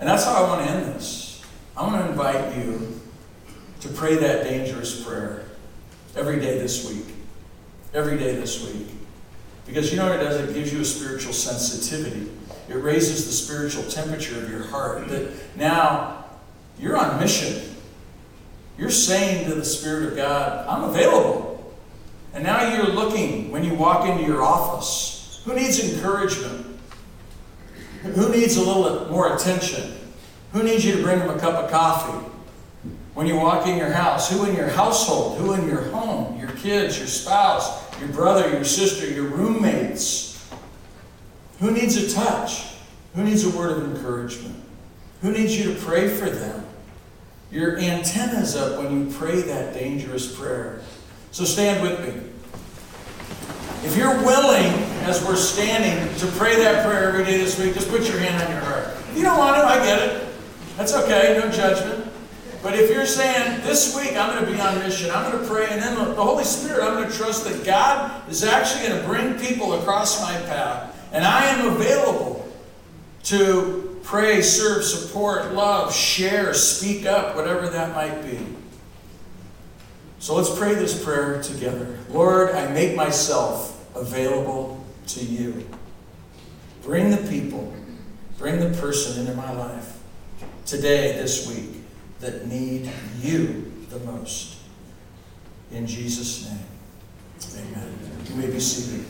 And 0.00 0.08
that's 0.08 0.24
how 0.24 0.44
I 0.44 0.48
want 0.48 0.66
to 0.66 0.70
end 0.72 0.86
this. 0.94 1.42
I 1.76 1.82
want 1.82 2.04
to 2.04 2.10
invite 2.10 2.56
you 2.56 3.00
to 3.80 3.88
pray 3.88 4.16
that 4.16 4.44
dangerous 4.44 5.04
prayer 5.04 5.44
every 6.16 6.40
day 6.40 6.58
this 6.58 6.88
week. 6.88 7.14
Every 7.94 8.18
day 8.18 8.34
this 8.34 8.66
week. 8.66 8.88
Because 9.66 9.90
you 9.92 9.96
know 9.96 10.08
what 10.08 10.20
it 10.20 10.24
does? 10.24 10.40
It 10.40 10.54
gives 10.54 10.72
you 10.72 10.80
a 10.80 10.84
spiritual 10.84 11.32
sensitivity. 11.32 12.30
It 12.70 12.76
raises 12.76 13.26
the 13.26 13.32
spiritual 13.32 13.82
temperature 13.90 14.38
of 14.38 14.48
your 14.48 14.62
heart. 14.62 15.08
That 15.08 15.32
now 15.56 16.24
you're 16.78 16.96
on 16.96 17.18
mission. 17.18 17.74
You're 18.78 18.90
saying 18.90 19.48
to 19.48 19.56
the 19.56 19.64
Spirit 19.64 20.12
of 20.12 20.16
God, 20.16 20.68
I'm 20.68 20.88
available. 20.88 21.74
And 22.32 22.44
now 22.44 22.72
you're 22.72 22.86
looking 22.86 23.50
when 23.50 23.64
you 23.64 23.74
walk 23.74 24.08
into 24.08 24.22
your 24.22 24.42
office. 24.42 25.42
Who 25.44 25.54
needs 25.54 25.80
encouragement? 25.92 26.78
Who 28.02 28.30
needs 28.30 28.56
a 28.56 28.62
little 28.62 29.10
more 29.10 29.34
attention? 29.34 29.96
Who 30.52 30.62
needs 30.62 30.84
you 30.84 30.96
to 30.96 31.02
bring 31.02 31.18
them 31.18 31.28
a 31.28 31.40
cup 31.40 31.54
of 31.54 31.70
coffee? 31.72 32.24
When 33.14 33.26
you 33.26 33.34
walk 33.34 33.66
in 33.66 33.78
your 33.78 33.90
house, 33.90 34.30
who 34.30 34.44
in 34.44 34.54
your 34.54 34.68
household, 34.68 35.38
who 35.38 35.54
in 35.54 35.66
your 35.66 35.82
home, 35.90 36.38
your 36.38 36.50
kids, 36.50 36.98
your 36.98 37.08
spouse, 37.08 37.98
your 37.98 38.08
brother, 38.10 38.48
your 38.48 38.64
sister, 38.64 39.10
your 39.10 39.24
roommates. 39.24 40.29
Who 41.60 41.70
needs 41.70 41.96
a 41.96 42.12
touch? 42.12 42.74
Who 43.14 43.24
needs 43.24 43.44
a 43.44 43.56
word 43.56 43.78
of 43.78 43.96
encouragement? 43.96 44.56
Who 45.22 45.32
needs 45.32 45.58
you 45.58 45.72
to 45.72 45.80
pray 45.80 46.08
for 46.08 46.28
them? 46.28 46.66
Your 47.50 47.78
antenna's 47.78 48.56
up 48.56 48.82
when 48.82 48.92
you 48.92 49.12
pray 49.12 49.42
that 49.42 49.74
dangerous 49.74 50.34
prayer. 50.36 50.80
So 51.32 51.44
stand 51.44 51.82
with 51.82 52.00
me. 52.00 52.22
If 53.86 53.96
you're 53.96 54.16
willing, 54.24 54.66
as 55.04 55.24
we're 55.24 55.36
standing, 55.36 56.14
to 56.18 56.26
pray 56.36 56.56
that 56.56 56.84
prayer 56.86 57.08
every 57.08 57.24
day 57.24 57.38
this 57.38 57.58
week, 57.58 57.74
just 57.74 57.88
put 57.88 58.08
your 58.08 58.18
hand 58.18 58.42
on 58.42 58.50
your 58.50 58.60
heart. 58.60 58.88
If 59.10 59.16
you 59.16 59.22
don't 59.22 59.38
want 59.38 59.56
to, 59.56 59.64
I 59.64 59.84
get 59.84 60.02
it. 60.02 60.28
That's 60.76 60.94
okay, 60.94 61.38
no 61.42 61.50
judgment. 61.50 62.06
But 62.62 62.74
if 62.74 62.90
you're 62.90 63.06
saying, 63.06 63.62
this 63.62 63.96
week 63.96 64.16
I'm 64.16 64.34
going 64.34 64.44
to 64.44 64.52
be 64.52 64.60
on 64.60 64.78
mission, 64.80 65.10
I'm 65.10 65.32
going 65.32 65.42
to 65.42 65.50
pray, 65.50 65.66
and 65.70 65.80
then 65.80 65.94
the 65.94 66.22
Holy 66.22 66.44
Spirit, 66.44 66.84
I'm 66.84 66.94
going 66.94 67.10
to 67.10 67.16
trust 67.16 67.44
that 67.44 67.64
God 67.64 68.28
is 68.30 68.44
actually 68.44 68.88
going 68.88 69.00
to 69.00 69.08
bring 69.08 69.38
people 69.38 69.72
across 69.80 70.20
my 70.20 70.32
path, 70.42 70.94
and 71.12 71.24
I 71.24 71.46
am 71.46 71.68
available 71.68 72.48
to 73.24 74.00
pray, 74.02 74.42
serve, 74.42 74.84
support, 74.84 75.52
love, 75.52 75.94
share, 75.94 76.54
speak 76.54 77.06
up, 77.06 77.36
whatever 77.36 77.68
that 77.68 77.94
might 77.94 78.22
be. 78.22 78.38
So 80.18 80.34
let's 80.34 80.56
pray 80.58 80.74
this 80.74 81.02
prayer 81.02 81.42
together. 81.42 81.98
Lord, 82.10 82.50
I 82.50 82.70
make 82.72 82.94
myself 82.94 83.86
available 83.96 84.84
to 85.08 85.24
you. 85.24 85.66
Bring 86.82 87.10
the 87.10 87.18
people, 87.28 87.72
bring 88.38 88.60
the 88.60 88.76
person 88.78 89.20
into 89.20 89.34
my 89.34 89.52
life 89.52 89.98
today, 90.66 91.12
this 91.12 91.48
week, 91.48 91.82
that 92.20 92.46
need 92.46 92.90
you 93.20 93.72
the 93.90 93.98
most. 94.00 94.56
In 95.72 95.86
Jesus' 95.86 96.50
name, 96.50 97.66
amen. 97.66 97.98
You 98.28 98.34
may 98.36 98.50
be 98.50 98.60
seated. 98.60 99.06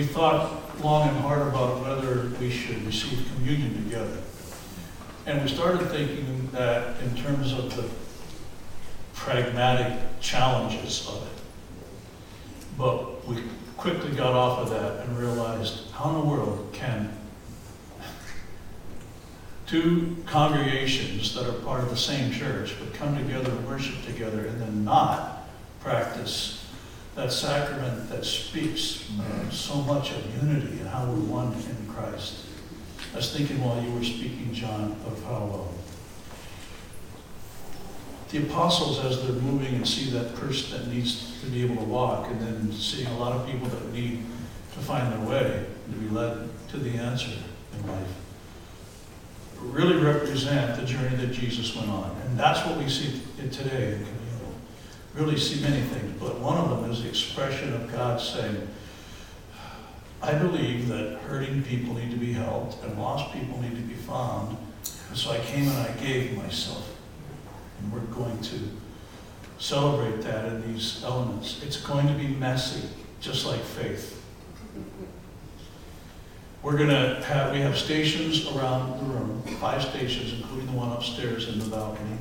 We 0.00 0.06
thought 0.06 0.80
long 0.82 1.08
and 1.08 1.18
hard 1.18 1.42
about 1.42 1.82
whether 1.82 2.30
we 2.40 2.50
should 2.50 2.86
receive 2.86 3.28
communion 3.34 3.84
together. 3.84 4.16
And 5.26 5.42
we 5.42 5.48
started 5.48 5.90
thinking 5.90 6.48
that 6.52 6.98
in 7.02 7.14
terms 7.16 7.52
of 7.52 7.76
the 7.76 7.88
pragmatic 9.12 9.98
challenges 10.20 11.06
of 11.06 11.26
it. 11.26 11.42
But 12.78 13.26
we 13.28 13.42
quickly 13.80 14.14
got 14.14 14.34
off 14.34 14.58
of 14.58 14.68
that 14.68 15.06
and 15.06 15.18
realized 15.18 15.90
how 15.92 16.10
in 16.10 16.20
the 16.20 16.26
world 16.26 16.68
can 16.74 17.10
two 19.66 20.16
congregations 20.26 21.34
that 21.34 21.48
are 21.48 21.58
part 21.60 21.80
of 21.80 21.88
the 21.88 21.96
same 21.96 22.30
church 22.30 22.74
but 22.78 22.92
come 22.92 23.16
together 23.16 23.50
and 23.50 23.66
worship 23.66 23.94
together 24.04 24.44
and 24.44 24.60
then 24.60 24.84
not 24.84 25.48
practice 25.80 26.66
that 27.14 27.32
sacrament 27.32 28.10
that 28.10 28.24
speaks 28.24 29.08
so 29.50 29.76
much 29.82 30.10
of 30.10 30.44
unity 30.44 30.78
and 30.80 30.88
how 30.88 31.06
we're 31.06 31.20
one 31.20 31.52
in 31.54 31.94
Christ. 31.94 32.44
I 33.14 33.16
was 33.16 33.34
thinking 33.34 33.62
while 33.62 33.82
you 33.82 33.92
were 33.92 34.04
speaking, 34.04 34.50
John, 34.52 34.92
of 35.06 35.22
how 35.24 35.66
uh, 35.66 35.89
the 38.30 38.38
apostles, 38.38 39.04
as 39.04 39.22
they're 39.22 39.32
moving 39.42 39.74
and 39.74 39.86
see 39.86 40.10
that 40.10 40.34
person 40.36 40.78
that 40.78 40.92
needs 40.92 41.40
to 41.40 41.46
be 41.46 41.64
able 41.64 41.76
to 41.76 41.84
walk, 41.84 42.28
and 42.28 42.40
then 42.40 42.72
seeing 42.72 43.08
a 43.08 43.18
lot 43.18 43.32
of 43.32 43.46
people 43.46 43.68
that 43.68 43.92
need 43.92 44.24
to 44.72 44.78
find 44.80 45.12
their 45.12 45.28
way 45.28 45.66
to 45.90 45.96
be 45.98 46.08
led 46.08 46.48
to 46.68 46.76
the 46.76 46.90
answer 46.90 47.30
in 47.74 47.86
life, 47.88 48.08
really 49.58 49.96
represent 49.96 50.78
the 50.80 50.86
journey 50.86 51.16
that 51.16 51.32
Jesus 51.32 51.74
went 51.74 51.88
on. 51.90 52.16
And 52.26 52.38
that's 52.38 52.64
what 52.66 52.78
we 52.78 52.88
see 52.88 53.20
today 53.50 53.98
really 55.14 55.36
see 55.36 55.60
many 55.60 55.80
things, 55.82 56.16
but 56.20 56.38
one 56.38 56.56
of 56.56 56.70
them 56.70 56.90
is 56.90 57.02
the 57.02 57.08
expression 57.08 57.72
of 57.74 57.90
God 57.90 58.20
saying, 58.20 58.68
I 60.22 60.34
believe 60.34 60.88
that 60.88 61.18
hurting 61.22 61.62
people 61.62 61.94
need 61.94 62.10
to 62.10 62.16
be 62.16 62.32
helped 62.32 62.82
and 62.84 62.98
lost 62.98 63.32
people 63.32 63.60
need 63.60 63.74
to 63.76 63.82
be 63.82 63.94
found. 63.94 64.56
And 65.08 65.16
so 65.16 65.32
I 65.32 65.38
came 65.38 65.66
and 65.66 65.78
I 65.78 65.90
gave 65.92 66.36
myself. 66.36 66.89
And 67.80 67.92
we're 67.92 68.00
going 68.14 68.40
to 68.40 68.58
celebrate 69.58 70.22
that 70.22 70.46
in 70.46 70.72
these 70.72 71.02
elements. 71.04 71.62
It's 71.62 71.80
going 71.80 72.06
to 72.06 72.14
be 72.14 72.28
messy, 72.28 72.88
just 73.20 73.46
like 73.46 73.60
faith. 73.60 74.16
We're 76.62 76.76
going 76.76 76.90
to 76.90 77.22
have, 77.24 77.52
we 77.52 77.60
have 77.60 77.76
stations 77.76 78.46
around 78.54 78.98
the 78.98 79.04
room, 79.04 79.42
five 79.60 79.82
stations, 79.82 80.34
including 80.34 80.66
the 80.66 80.72
one 80.72 80.92
upstairs 80.92 81.48
in 81.48 81.58
the 81.58 81.64
balcony, 81.64 82.18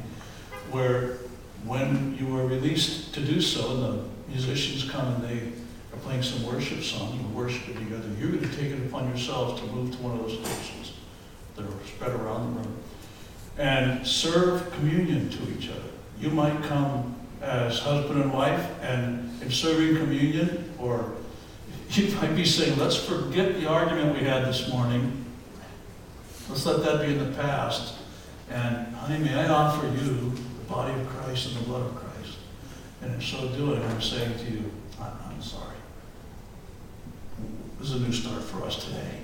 where 0.72 1.18
when 1.66 2.18
you 2.18 2.38
are 2.38 2.46
released 2.46 3.14
to 3.16 3.20
do 3.20 3.42
so, 3.42 3.72
and 3.72 3.84
the 3.84 4.04
musicians 4.30 4.90
come 4.90 5.14
and 5.16 5.24
they 5.24 5.52
are 5.94 6.00
playing 6.04 6.24
some 6.24 6.46
worship 6.46 6.82
songs, 6.82 7.22
we're 7.22 7.44
worshiping 7.44 7.76
together, 7.76 8.08
you're 8.18 8.30
going 8.30 8.50
to 8.50 8.56
take 8.56 8.72
it 8.72 8.86
upon 8.88 9.10
yourselves 9.10 9.60
to 9.60 9.68
move 9.68 9.92
to 9.92 10.02
one 10.02 10.18
of 10.18 10.22
those 10.22 10.40
stations 10.40 10.94
that 11.56 11.66
are 11.66 11.86
spread 11.86 12.12
around 12.12 12.54
the 12.54 12.62
room, 12.62 12.78
and 13.60 14.08
serve 14.08 14.72
communion 14.72 15.30
to 15.30 15.52
each 15.52 15.70
other. 15.70 15.90
You 16.20 16.30
might 16.30 16.64
come 16.64 17.16
as 17.42 17.80
husband 17.80 18.22
and 18.22 18.34
wife, 18.34 18.66
and 18.82 19.42
in 19.42 19.52
serving 19.52 19.98
communion, 19.98 20.74
or 20.80 21.14
you 21.92 22.16
might 22.16 22.36
be 22.36 22.46
saying, 22.46 22.80
let's 22.80 22.96
forget 22.96 23.56
the 23.56 23.68
argument 23.68 24.18
we 24.18 24.26
had 24.26 24.46
this 24.46 24.70
morning. 24.70 25.26
Let's 26.48 26.66
let 26.66 26.84
that 26.84 27.06
be 27.06 27.14
in 27.14 27.20
the 27.20 27.38
past. 27.38 27.96
And 28.50 28.96
honey, 28.96 29.20
may 29.24 29.36
I 29.36 29.50
offer 29.50 29.86
you 29.88 30.32
the 30.32 30.66
body 30.68 31.00
of 31.00 31.08
Christ 31.10 31.50
and 31.50 31.58
the 31.58 31.64
blood 31.66 31.86
of 31.86 31.96
Christ. 31.96 32.38
And 33.02 33.14
in 33.14 33.22
so 33.22 33.48
doing, 33.50 33.84
I'm 33.84 34.02
saying 34.02 34.38
to 34.40 34.52
you, 34.52 34.72
I'm, 35.02 35.12
I'm 35.30 35.42
sorry. 35.42 35.76
This 37.80 37.92
is 37.92 38.02
a 38.02 38.06
new 38.06 38.14
start 38.14 38.42
for 38.44 38.64
us 38.66 38.86
today. 38.86 39.20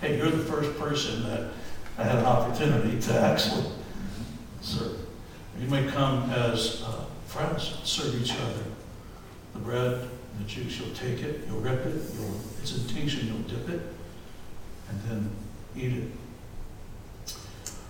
Hey, 0.00 0.18
you're 0.18 0.30
the 0.30 0.44
first 0.44 0.78
person 0.78 1.22
that 1.24 1.52
I 1.98 2.04
had 2.04 2.18
an 2.18 2.24
opportunity 2.26 3.00
to 3.00 3.20
actually 3.20 3.64
serve. 4.60 4.98
You 5.58 5.68
may 5.68 5.86
come 5.86 6.30
as 6.30 6.82
uh, 6.86 7.04
friends, 7.26 7.78
serve 7.84 8.20
each 8.20 8.32
other. 8.32 8.64
The 9.54 9.60
bread, 9.60 10.08
the 10.38 10.44
juice, 10.44 10.78
you'll 10.78 10.94
take 10.94 11.22
it, 11.22 11.42
you'll 11.46 11.60
rip 11.60 11.86
it, 11.86 12.02
you'll, 12.14 12.40
it's 12.60 12.76
intinction, 12.76 13.28
you'll 13.28 13.58
dip 13.58 13.68
it, 13.70 13.80
and 14.90 15.00
then 15.08 15.30
eat 15.74 15.92
it. 15.94 17.32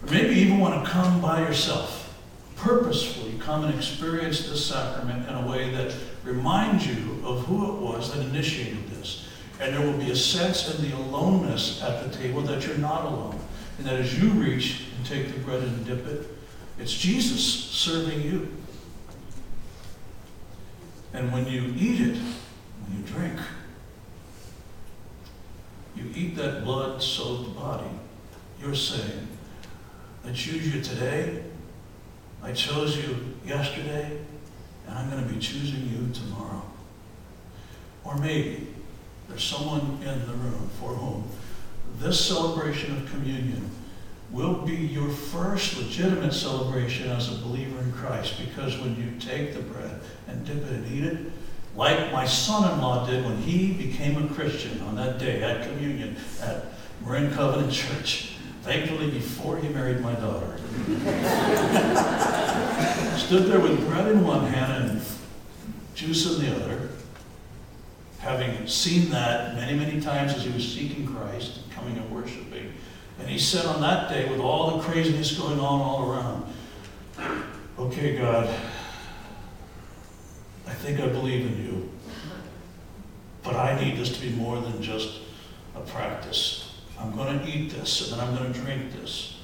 Or 0.03 0.13
maybe 0.13 0.35
you 0.35 0.47
even 0.47 0.59
want 0.61 0.85
to 0.85 0.91
come 0.91 1.21
by 1.21 1.41
yourself, 1.41 2.17
purposefully 2.55 3.35
come 3.41 3.65
and 3.65 3.75
experience 3.75 4.49
this 4.49 4.67
sacrament 4.67 5.29
in 5.29 5.35
a 5.35 5.47
way 5.47 5.71
that 5.71 5.93
reminds 6.23 6.87
you 6.87 7.21
of 7.25 7.45
who 7.47 7.73
it 7.73 7.81
was 7.81 8.15
that 8.15 8.25
initiated 8.25 8.89
this. 8.91 9.27
And 9.59 9.75
there 9.75 9.85
will 9.85 9.99
be 9.99 10.11
a 10.11 10.17
sense 10.17 10.73
in 10.73 10.89
the 10.89 10.97
aloneness 10.97 11.83
at 11.83 12.05
the 12.05 12.17
table 12.17 12.43
that 12.43 12.67
you're 12.67 12.79
not 12.79 13.07
alone. 13.07 13.41
And 13.79 13.87
that 13.87 13.95
as 13.95 14.21
you 14.21 14.31
reach 14.31 14.85
and 14.97 15.07
take 15.07 15.33
the 15.33 15.41
bread 15.41 15.63
and 15.63 15.85
dip 15.85 16.07
it, 16.07 16.29
it's 16.79 16.93
Jesus 16.93 17.43
serving 17.43 18.23
you. 18.23 18.53
And 21.13 21.33
when 21.33 21.47
you 21.47 21.75
eat 21.77 22.01
it, 22.01 22.17
when 22.17 22.99
you 22.99 23.07
drink, 23.07 23.39
you 25.95 26.11
eat 26.15 26.37
that 26.37 26.65
blood 26.65 27.03
soaked 27.03 27.57
body, 27.57 27.89
you're 28.61 28.75
saying, 28.75 29.29
I 30.27 30.33
choose 30.33 30.75
you 30.75 30.83
today, 30.83 31.43
I 32.43 32.53
chose 32.53 32.97
you 32.97 33.35
yesterday, 33.47 34.19
and 34.87 34.99
I'm 34.99 35.11
going 35.11 35.27
to 35.27 35.33
be 35.33 35.41
choosing 35.41 35.89
you 35.89 36.13
tomorrow. 36.13 36.63
Or 38.05 38.17
maybe 38.19 38.69
there's 39.29 39.45
someone 39.45 39.99
in 40.03 40.27
the 40.27 40.35
room 40.35 40.71
for 40.79 40.91
whom 40.91 41.29
this 41.99 42.25
celebration 42.25 42.97
of 42.97 43.11
communion 43.11 43.71
will 44.31 44.63
be 44.63 44.75
your 44.75 45.09
first 45.09 45.79
legitimate 45.79 46.33
celebration 46.33 47.11
as 47.11 47.33
a 47.33 47.43
believer 47.43 47.81
in 47.81 47.93
Christ 47.93 48.35
because 48.45 48.77
when 48.79 48.97
you 48.97 49.19
take 49.21 49.55
the 49.55 49.61
bread 49.61 50.01
and 50.29 50.45
dip 50.45 50.57
it 50.57 50.71
and 50.71 50.93
eat 50.93 51.05
it, 51.05 51.19
like 51.77 52.13
my 52.13 52.27
son 52.27 52.73
in 52.73 52.81
law 52.81 53.07
did 53.07 53.25
when 53.25 53.37
he 53.39 53.73
became 53.73 54.25
a 54.25 54.35
Christian 54.35 54.81
on 54.83 54.97
that 54.97 55.19
day 55.19 55.43
at 55.43 55.69
communion 55.69 56.17
at 56.43 56.65
Marin 57.05 57.33
Covenant 57.33 57.73
Church, 57.73 58.33
thankfully 58.63 59.11
before 59.11 59.59
he 59.59 59.69
married 59.69 60.01
my 60.01 60.15
daughter. 60.15 60.57
Stood 63.19 63.47
there 63.47 63.61
with 63.61 63.87
bread 63.89 64.09
in 64.09 64.25
one 64.25 64.47
hand 64.47 64.91
and 64.91 65.03
juice 65.95 66.35
in 66.35 66.45
the 66.45 66.57
other, 66.57 66.86
having 68.27 68.67
seen 68.67 69.11
that 69.11 69.55
many, 69.55 69.79
many 69.79 70.01
times 70.01 70.35
as 70.35 70.45
he 70.45 70.51
was 70.51 70.67
seeking 70.67 71.07
Christ, 71.07 71.59
and 71.59 71.73
coming 71.73 71.97
and 71.97 72.11
worshiping. 72.11 72.73
And 73.21 73.29
he 73.29 73.39
said 73.39 73.65
on 73.67 73.81
that 73.81 74.11
day, 74.11 74.29
with 74.29 74.41
all 74.41 74.77
the 74.77 74.83
craziness 74.83 75.39
going 75.39 75.61
on 75.61 75.81
all 75.81 76.11
around, 76.11 76.53
Okay, 77.79 78.17
God, 78.17 78.49
I 80.67 80.73
think 80.73 80.99
I 80.99 81.07
believe 81.09 81.47
in 81.47 81.65
you, 81.65 81.91
but 83.43 83.55
I 83.55 83.79
need 83.79 83.99
this 83.99 84.19
to 84.19 84.21
be 84.21 84.31
more 84.31 84.59
than 84.61 84.83
just 84.83 85.21
a 85.75 85.81
practice. 85.81 86.81
I'm 86.99 87.15
going 87.15 87.39
to 87.39 87.47
eat 87.47 87.71
this 87.71 88.11
and 88.11 88.19
then 88.19 88.27
I'm 88.27 88.35
going 88.35 88.51
to 88.51 88.59
drink 88.59 88.93
this. 88.93 89.37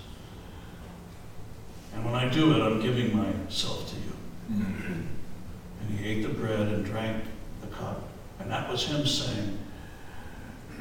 And 1.95 2.05
when 2.07 2.15
I 2.15 2.27
do 2.29 2.53
it, 2.55 2.63
I'm 2.63 2.81
giving 2.81 3.15
myself 3.15 3.91
to 3.91 3.97
you. 3.97 4.63
Mm-hmm. 4.63 4.93
And 5.81 5.99
he 5.99 6.07
ate 6.07 6.23
the 6.23 6.31
bread 6.31 6.69
and 6.69 6.85
drank 6.87 7.23
the 7.61 7.67
cup. 7.67 8.09
And 8.43 8.51
that 8.51 8.69
was 8.69 8.85
him 8.85 9.07
saying, 9.07 9.59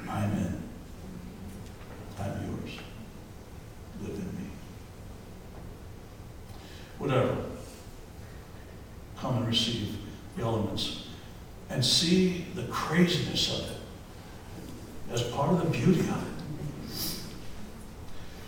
I'm 0.09 0.31
in. 0.31 0.63
I'm 2.19 2.49
yours. 2.49 2.77
Live 4.01 4.15
in 4.15 4.25
me. 4.37 4.49
Whatever. 6.97 7.37
Come 9.17 9.37
and 9.37 9.47
receive 9.47 9.95
the 10.35 10.43
elements 10.43 11.07
and 11.69 11.85
see 11.85 12.47
the 12.55 12.63
craziness 12.63 13.59
of 13.59 13.71
it 13.71 13.77
as 15.13 15.23
part 15.23 15.51
of 15.51 15.59
the 15.59 15.69
beauty 15.69 16.01
of 16.01 16.27
it. 16.27 16.31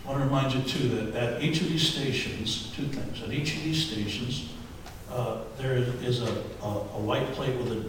I 0.04 0.10
want 0.10 0.20
to 0.20 0.24
remind 0.26 0.52
you, 0.52 0.62
too, 0.62 0.88
that 0.88 1.14
at 1.14 1.42
each 1.42 1.62
of 1.62 1.68
these 1.68 1.88
stations, 1.88 2.72
two 2.76 2.86
things. 2.88 3.22
At 3.22 3.32
each 3.32 3.56
of 3.56 3.62
these 3.62 3.86
stations, 3.86 4.50
uh, 5.10 5.38
there 5.56 5.76
is 5.76 6.20
a, 6.20 6.42
a, 6.62 6.66
a, 6.66 7.00
white 7.00 7.32
plate 7.32 7.56
with 7.56 7.72
a, 7.72 7.78
a, 7.78 7.82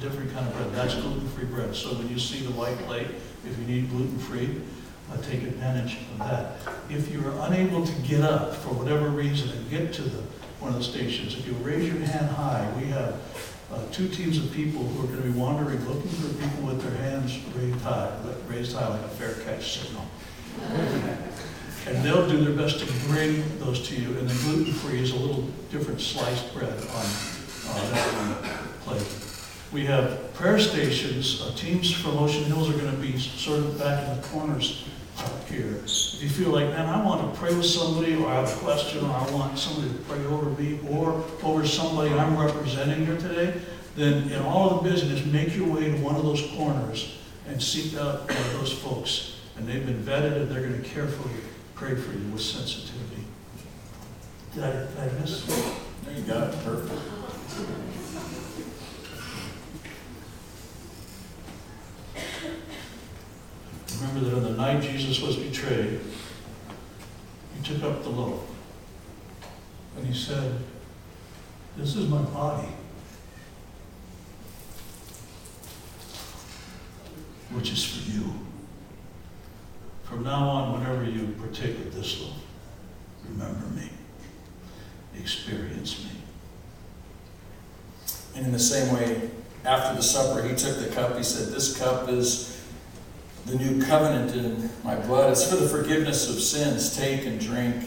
different 0.00 0.32
kind 0.32 0.46
of 0.46 0.54
bread. 0.54 0.72
That's 0.72 0.94
gluten-free 0.94 1.46
bread. 1.46 1.74
So 1.74 1.94
when 1.94 2.08
you 2.08 2.18
see 2.18 2.44
the 2.44 2.52
white 2.52 2.78
plate, 2.78 3.08
if 3.46 3.58
you 3.58 3.64
need 3.66 3.90
gluten-free, 3.90 4.60
uh, 5.12 5.16
take 5.22 5.42
advantage 5.42 5.98
of 6.12 6.18
that. 6.20 6.56
If 6.88 7.10
you're 7.10 7.32
unable 7.40 7.86
to 7.86 7.92
get 8.02 8.22
up 8.22 8.54
for 8.54 8.70
whatever 8.74 9.08
reason 9.08 9.50
and 9.50 9.70
get 9.70 9.92
to 9.94 10.02
the 10.02 10.22
one 10.60 10.72
of 10.72 10.78
the 10.78 10.84
stations, 10.84 11.36
if 11.36 11.46
you 11.46 11.52
raise 11.54 11.92
your 11.92 12.00
hand 12.06 12.30
high, 12.30 12.70
we 12.78 12.86
have 12.86 13.20
uh, 13.72 13.80
two 13.92 14.08
teams 14.08 14.38
of 14.38 14.50
people 14.52 14.82
who 14.82 15.04
are 15.04 15.08
going 15.08 15.22
to 15.22 15.28
be 15.28 15.38
wandering, 15.38 15.84
looking 15.86 16.10
for 16.10 16.32
people 16.34 16.66
with 16.66 16.80
their 16.80 16.96
hands 17.02 17.38
raised 17.56 17.80
high, 17.80 18.10
raised 18.48 18.74
high 18.74 18.88
like 18.88 19.02
a 19.02 19.08
fair 19.08 19.34
catch 19.44 19.78
signal. 19.78 20.06
And 21.86 22.02
they'll 22.02 22.26
do 22.26 22.42
their 22.42 22.56
best 22.56 22.78
to 22.80 22.86
bring 23.08 23.58
those 23.58 23.86
to 23.88 23.94
you. 23.94 24.16
And 24.18 24.28
the 24.28 24.34
gluten-free 24.42 25.02
is 25.02 25.12
a 25.12 25.16
little 25.16 25.42
different 25.70 26.00
sliced 26.00 26.54
bread 26.54 26.72
on 26.72 27.06
uh, 27.66 27.90
that 27.90 28.80
plate. 28.80 29.23
We 29.74 29.84
have 29.86 30.32
prayer 30.34 30.60
stations. 30.60 31.42
Uh, 31.42 31.52
teams 31.56 31.92
from 31.92 32.16
Ocean 32.18 32.44
Hills 32.44 32.70
are 32.70 32.78
going 32.78 32.94
to 32.94 33.02
be 33.02 33.18
sort 33.18 33.58
of 33.58 33.76
back 33.76 34.08
in 34.08 34.20
the 34.20 34.28
corners 34.28 34.84
up 35.18 35.48
here. 35.48 35.80
If 35.84 36.22
you 36.22 36.28
feel 36.28 36.50
like, 36.50 36.68
man, 36.68 36.88
I 36.88 37.04
want 37.04 37.34
to 37.34 37.40
pray 37.40 37.52
with 37.52 37.66
somebody, 37.66 38.14
or 38.14 38.28
I 38.28 38.36
have 38.36 38.56
a 38.56 38.60
question, 38.60 39.04
or 39.04 39.10
I 39.10 39.28
want 39.32 39.58
somebody 39.58 39.88
to 39.88 39.98
pray 40.04 40.24
over 40.26 40.50
me, 40.50 40.78
or 40.88 41.24
over 41.42 41.66
somebody 41.66 42.14
I'm 42.14 42.38
representing 42.38 43.04
here 43.04 43.18
today, 43.18 43.60
then 43.96 44.30
in 44.30 44.42
all 44.42 44.70
of 44.70 44.84
the 44.84 44.90
business, 44.90 45.26
make 45.26 45.56
your 45.56 45.68
way 45.68 45.90
to 45.90 45.96
one 45.98 46.14
of 46.14 46.22
those 46.22 46.48
corners 46.56 47.18
and 47.48 47.60
seek 47.60 47.98
out 47.98 48.28
one 48.28 48.38
of 48.38 48.52
those 48.52 48.72
folks. 48.72 49.40
And 49.56 49.66
they've 49.66 49.84
been 49.84 50.04
vetted, 50.04 50.36
and 50.36 50.48
they're 50.52 50.62
going 50.62 50.80
to 50.80 50.88
carefully 50.88 51.34
pray 51.74 51.96
for 51.96 52.12
you 52.12 52.28
with 52.30 52.42
sensitivity. 52.42 53.24
Did 54.54 54.62
I, 54.62 54.70
did 54.70 54.98
I 54.98 55.20
miss? 55.20 55.44
There 56.04 56.14
you 56.16 56.22
go. 56.22 56.54
Perfect. 56.62 57.93
Remember 64.04 64.30
that 64.30 64.36
on 64.36 64.42
the 64.42 64.50
night 64.50 64.82
Jesus 64.82 65.20
was 65.22 65.36
betrayed, 65.36 65.98
he 67.56 67.62
took 67.62 67.82
up 67.82 68.02
the 68.02 68.10
loaf 68.10 68.42
and 69.96 70.06
he 70.06 70.12
said, 70.12 70.58
This 71.76 71.96
is 71.96 72.08
my 72.08 72.20
body, 72.20 72.68
which 77.52 77.72
is 77.72 77.82
for 77.82 78.10
you. 78.10 78.34
From 80.02 80.22
now 80.22 80.48
on, 80.48 80.80
whenever 80.80 81.04
you 81.04 81.34
partake 81.40 81.78
of 81.78 81.94
this 81.94 82.20
loaf, 82.20 82.36
remember 83.26 83.66
me, 83.68 83.88
experience 85.18 86.04
me. 86.04 86.10
And 88.36 88.46
in 88.46 88.52
the 88.52 88.58
same 88.58 88.92
way, 88.94 89.30
after 89.64 89.96
the 89.96 90.02
supper, 90.02 90.46
he 90.46 90.54
took 90.54 90.78
the 90.78 90.94
cup. 90.94 91.16
He 91.16 91.22
said, 91.22 91.54
This 91.54 91.78
cup 91.78 92.08
is 92.10 92.53
the 93.46 93.56
new 93.56 93.84
covenant 93.84 94.34
in 94.34 94.70
my 94.82 94.94
blood. 94.94 95.32
It's 95.32 95.48
for 95.48 95.56
the 95.56 95.68
forgiveness 95.68 96.30
of 96.30 96.40
sins. 96.40 96.96
Take 96.96 97.26
and 97.26 97.38
drink 97.38 97.84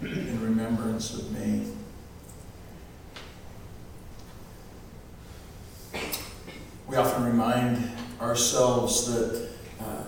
in 0.00 0.42
remembrance 0.42 1.14
of 1.14 1.30
me. 1.32 1.66
We 6.88 6.96
often 6.96 7.24
remind 7.24 7.90
ourselves 8.20 9.06
that 9.12 9.48
uh, 9.80 10.04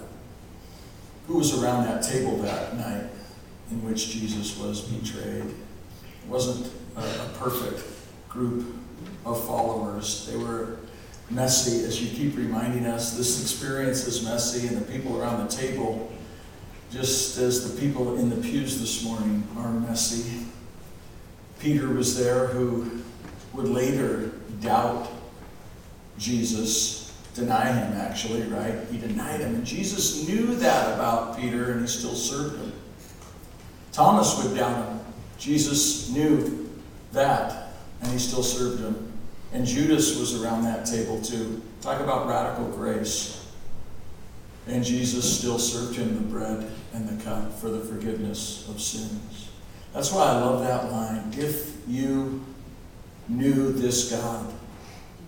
who 1.27 1.37
was 1.39 1.63
around 1.63 1.85
that 1.85 2.03
table 2.03 2.37
that 2.39 2.77
night 2.77 3.05
in 3.71 3.85
which 3.85 4.11
Jesus 4.11 4.59
was 4.59 4.81
betrayed. 4.81 5.45
It 5.45 6.29
wasn't 6.29 6.73
a, 6.97 7.01
a 7.01 7.29
perfect 7.39 7.85
group 8.29 8.75
of 9.25 9.45
followers. 9.47 10.27
They 10.27 10.37
were 10.37 10.79
messy, 11.33 11.85
as 11.85 12.03
you 12.03 12.09
keep 12.17 12.37
reminding 12.37 12.87
us. 12.87 13.17
This 13.17 13.43
experience 13.43 14.07
is 14.07 14.23
messy, 14.25 14.69
and 14.69 14.77
the 14.77 14.93
people 14.93 15.21
around 15.21 15.47
the 15.47 15.55
table 15.55 16.13
just 16.93 17.39
as 17.39 17.73
the 17.73 17.81
people 17.81 18.19
in 18.19 18.29
the 18.29 18.37
pews 18.37 18.79
this 18.79 19.03
morning 19.03 19.43
are 19.57 19.71
messy. 19.71 20.47
Peter 21.59 21.89
was 21.89 22.19
there 22.19 22.49
who 22.49 23.03
would 23.55 23.69
later 23.69 24.33
doubt 24.61 25.09
Jesus, 26.19 27.17
deny 27.35 27.73
him 27.73 27.95
actually, 27.95 28.43
right? 28.43 28.75
He 28.91 28.99
denied 28.99 29.41
him. 29.41 29.55
And 29.55 29.65
Jesus 29.65 30.29
knew 30.29 30.55
that 30.57 30.95
about 30.95 31.39
Peter 31.39 31.73
and 31.73 31.81
he 31.81 31.87
still 31.87 32.15
served 32.15 32.59
him. 32.59 32.73
Thomas 33.93 34.43
would 34.43 34.57
doubt 34.57 34.87
him. 34.87 35.01
Jesus 35.39 36.11
knew 36.11 36.71
that 37.13 37.73
and 38.03 38.13
he 38.13 38.19
still 38.19 38.43
served 38.43 38.81
him. 38.81 39.12
And 39.53 39.67
Judas 39.67 40.19
was 40.19 40.43
around 40.43 40.65
that 40.65 40.87
table 40.87 41.21
too. 41.21 41.63
Talk 41.81 42.01
about 42.01 42.27
radical 42.27 42.67
grace. 42.69 43.39
And 44.67 44.85
Jesus 44.85 45.39
still 45.39 45.59
served 45.59 45.97
him 45.97 46.15
the 46.15 46.21
bread 46.23 46.71
and 46.93 47.09
the 47.09 47.23
cup 47.25 47.53
for 47.59 47.69
the 47.69 47.81
forgiveness 47.81 48.69
of 48.69 48.81
sins. 48.81 49.51
That's 49.93 50.13
why 50.13 50.25
I 50.25 50.41
love 50.41 50.63
that 50.63 50.91
line. 50.91 51.35
If 51.37 51.77
you 51.87 52.45
knew 53.29 53.73
this 53.73 54.11
God 54.11 54.53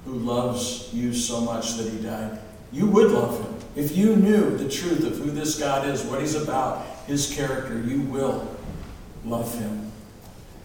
who 0.04 0.14
loves 0.14 0.92
you 0.92 1.12
so 1.12 1.40
much 1.40 1.74
that 1.74 1.90
he 1.90 1.98
died, 1.98 2.38
you 2.72 2.86
would 2.86 3.10
love 3.10 3.42
him. 3.42 3.54
If 3.76 3.96
you 3.96 4.16
knew 4.16 4.56
the 4.56 4.68
truth 4.68 5.04
of 5.04 5.18
who 5.18 5.30
this 5.30 5.58
God 5.58 5.86
is, 5.88 6.02
what 6.04 6.20
he's 6.20 6.34
about, 6.34 6.84
his 7.06 7.34
character, 7.34 7.80
you 7.80 8.02
will 8.02 8.48
love 9.24 9.52
him. 9.58 9.90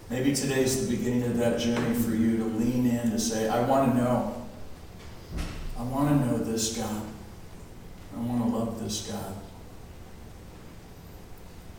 Maybe 0.10 0.34
today's 0.34 0.88
the 0.88 0.95
beginning 0.95 1.24
of 1.24 1.38
that 1.38 1.60
journey 1.60 1.93
for 1.93 2.15
you 2.15 2.38
to 2.38 2.45
lean 2.45 2.88
in 2.88 3.12
to 3.12 3.19
say, 3.19 3.48
I 3.48 3.62
want 3.62 3.91
to 3.91 3.98
know. 3.98 4.48
I 5.78 5.84
want 5.84 6.10
to 6.10 6.26
know 6.26 6.38
this 6.39 6.76
God. 6.76 7.04
I 8.15 8.19
want 8.19 8.43
to 8.43 8.58
love 8.58 8.84
this 8.84 9.08
God. 9.08 9.36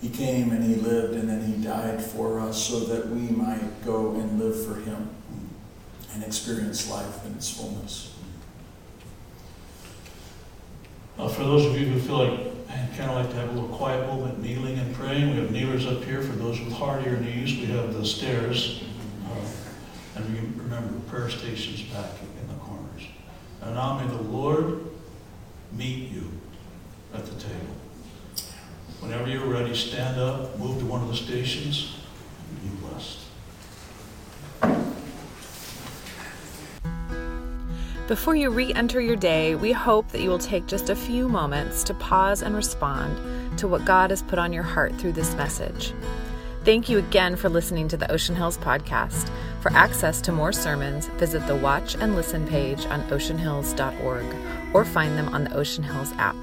He 0.00 0.08
came 0.10 0.52
and 0.52 0.62
he 0.64 0.76
lived 0.76 1.14
and 1.14 1.28
then 1.28 1.44
he 1.44 1.62
died 1.62 2.00
for 2.00 2.38
us 2.40 2.68
so 2.68 2.80
that 2.80 3.08
we 3.08 3.22
might 3.22 3.84
go 3.84 4.12
and 4.12 4.38
live 4.38 4.64
for 4.64 4.76
him 4.76 5.10
and 6.14 6.22
experience 6.22 6.88
life 6.88 7.26
in 7.26 7.34
its 7.34 7.50
fullness. 7.50 8.14
For 11.16 11.44
those 11.44 11.66
of 11.66 11.78
you 11.78 11.86
who 11.86 12.00
feel 12.00 12.26
like, 12.26 12.49
I'd 12.70 12.88
kind 12.96 13.10
of 13.10 13.16
like 13.16 13.30
to 13.30 13.36
have 13.36 13.48
a 13.48 13.52
little 13.52 13.76
quiet 13.76 14.06
moment 14.06 14.40
kneeling 14.40 14.78
and 14.78 14.94
praying, 14.94 15.30
we 15.30 15.36
have 15.38 15.50
kneelers 15.50 15.86
up 15.86 16.04
here. 16.04 16.22
For 16.22 16.32
those 16.32 16.60
with 16.60 16.72
hardier 16.72 17.18
knees, 17.18 17.56
we 17.56 17.66
have 17.66 17.94
the 17.94 18.04
stairs. 18.04 18.84
Uh, 19.26 20.16
and 20.16 20.58
remember 20.58 20.98
prayer 21.08 21.28
stations 21.30 21.82
back 21.82 22.10
in 22.40 22.48
the 22.48 22.54
corners. 22.54 23.02
And 23.62 23.74
now 23.74 23.98
may 23.98 24.06
the 24.06 24.22
Lord 24.22 24.84
meet 25.72 26.10
you 26.10 26.30
at 27.12 27.26
the 27.26 27.34
table. 27.40 27.74
Whenever 29.00 29.28
you're 29.28 29.46
ready, 29.46 29.74
stand 29.74 30.20
up, 30.20 30.58
move 30.58 30.78
to 30.78 30.86
one 30.86 31.02
of 31.02 31.08
the 31.08 31.16
stations, 31.16 31.96
and 32.48 32.62
be 32.62 32.86
blessed. 32.86 33.18
Before 38.10 38.34
you 38.34 38.50
re 38.50 38.74
enter 38.74 39.00
your 39.00 39.14
day, 39.14 39.54
we 39.54 39.70
hope 39.70 40.08
that 40.08 40.20
you 40.20 40.30
will 40.30 40.40
take 40.40 40.66
just 40.66 40.90
a 40.90 40.96
few 40.96 41.28
moments 41.28 41.84
to 41.84 41.94
pause 41.94 42.42
and 42.42 42.56
respond 42.56 43.56
to 43.56 43.68
what 43.68 43.84
God 43.84 44.10
has 44.10 44.20
put 44.20 44.36
on 44.36 44.52
your 44.52 44.64
heart 44.64 44.92
through 44.96 45.12
this 45.12 45.36
message. 45.36 45.94
Thank 46.64 46.88
you 46.88 46.98
again 46.98 47.36
for 47.36 47.48
listening 47.48 47.86
to 47.86 47.96
the 47.96 48.10
Ocean 48.10 48.34
Hills 48.34 48.58
podcast. 48.58 49.30
For 49.60 49.72
access 49.74 50.20
to 50.22 50.32
more 50.32 50.52
sermons, 50.52 51.06
visit 51.20 51.46
the 51.46 51.54
Watch 51.54 51.94
and 51.94 52.16
Listen 52.16 52.48
page 52.48 52.84
on 52.86 53.02
oceanhills.org 53.10 54.26
or 54.74 54.84
find 54.84 55.16
them 55.16 55.28
on 55.28 55.44
the 55.44 55.54
Ocean 55.54 55.84
Hills 55.84 56.12
app. 56.18 56.34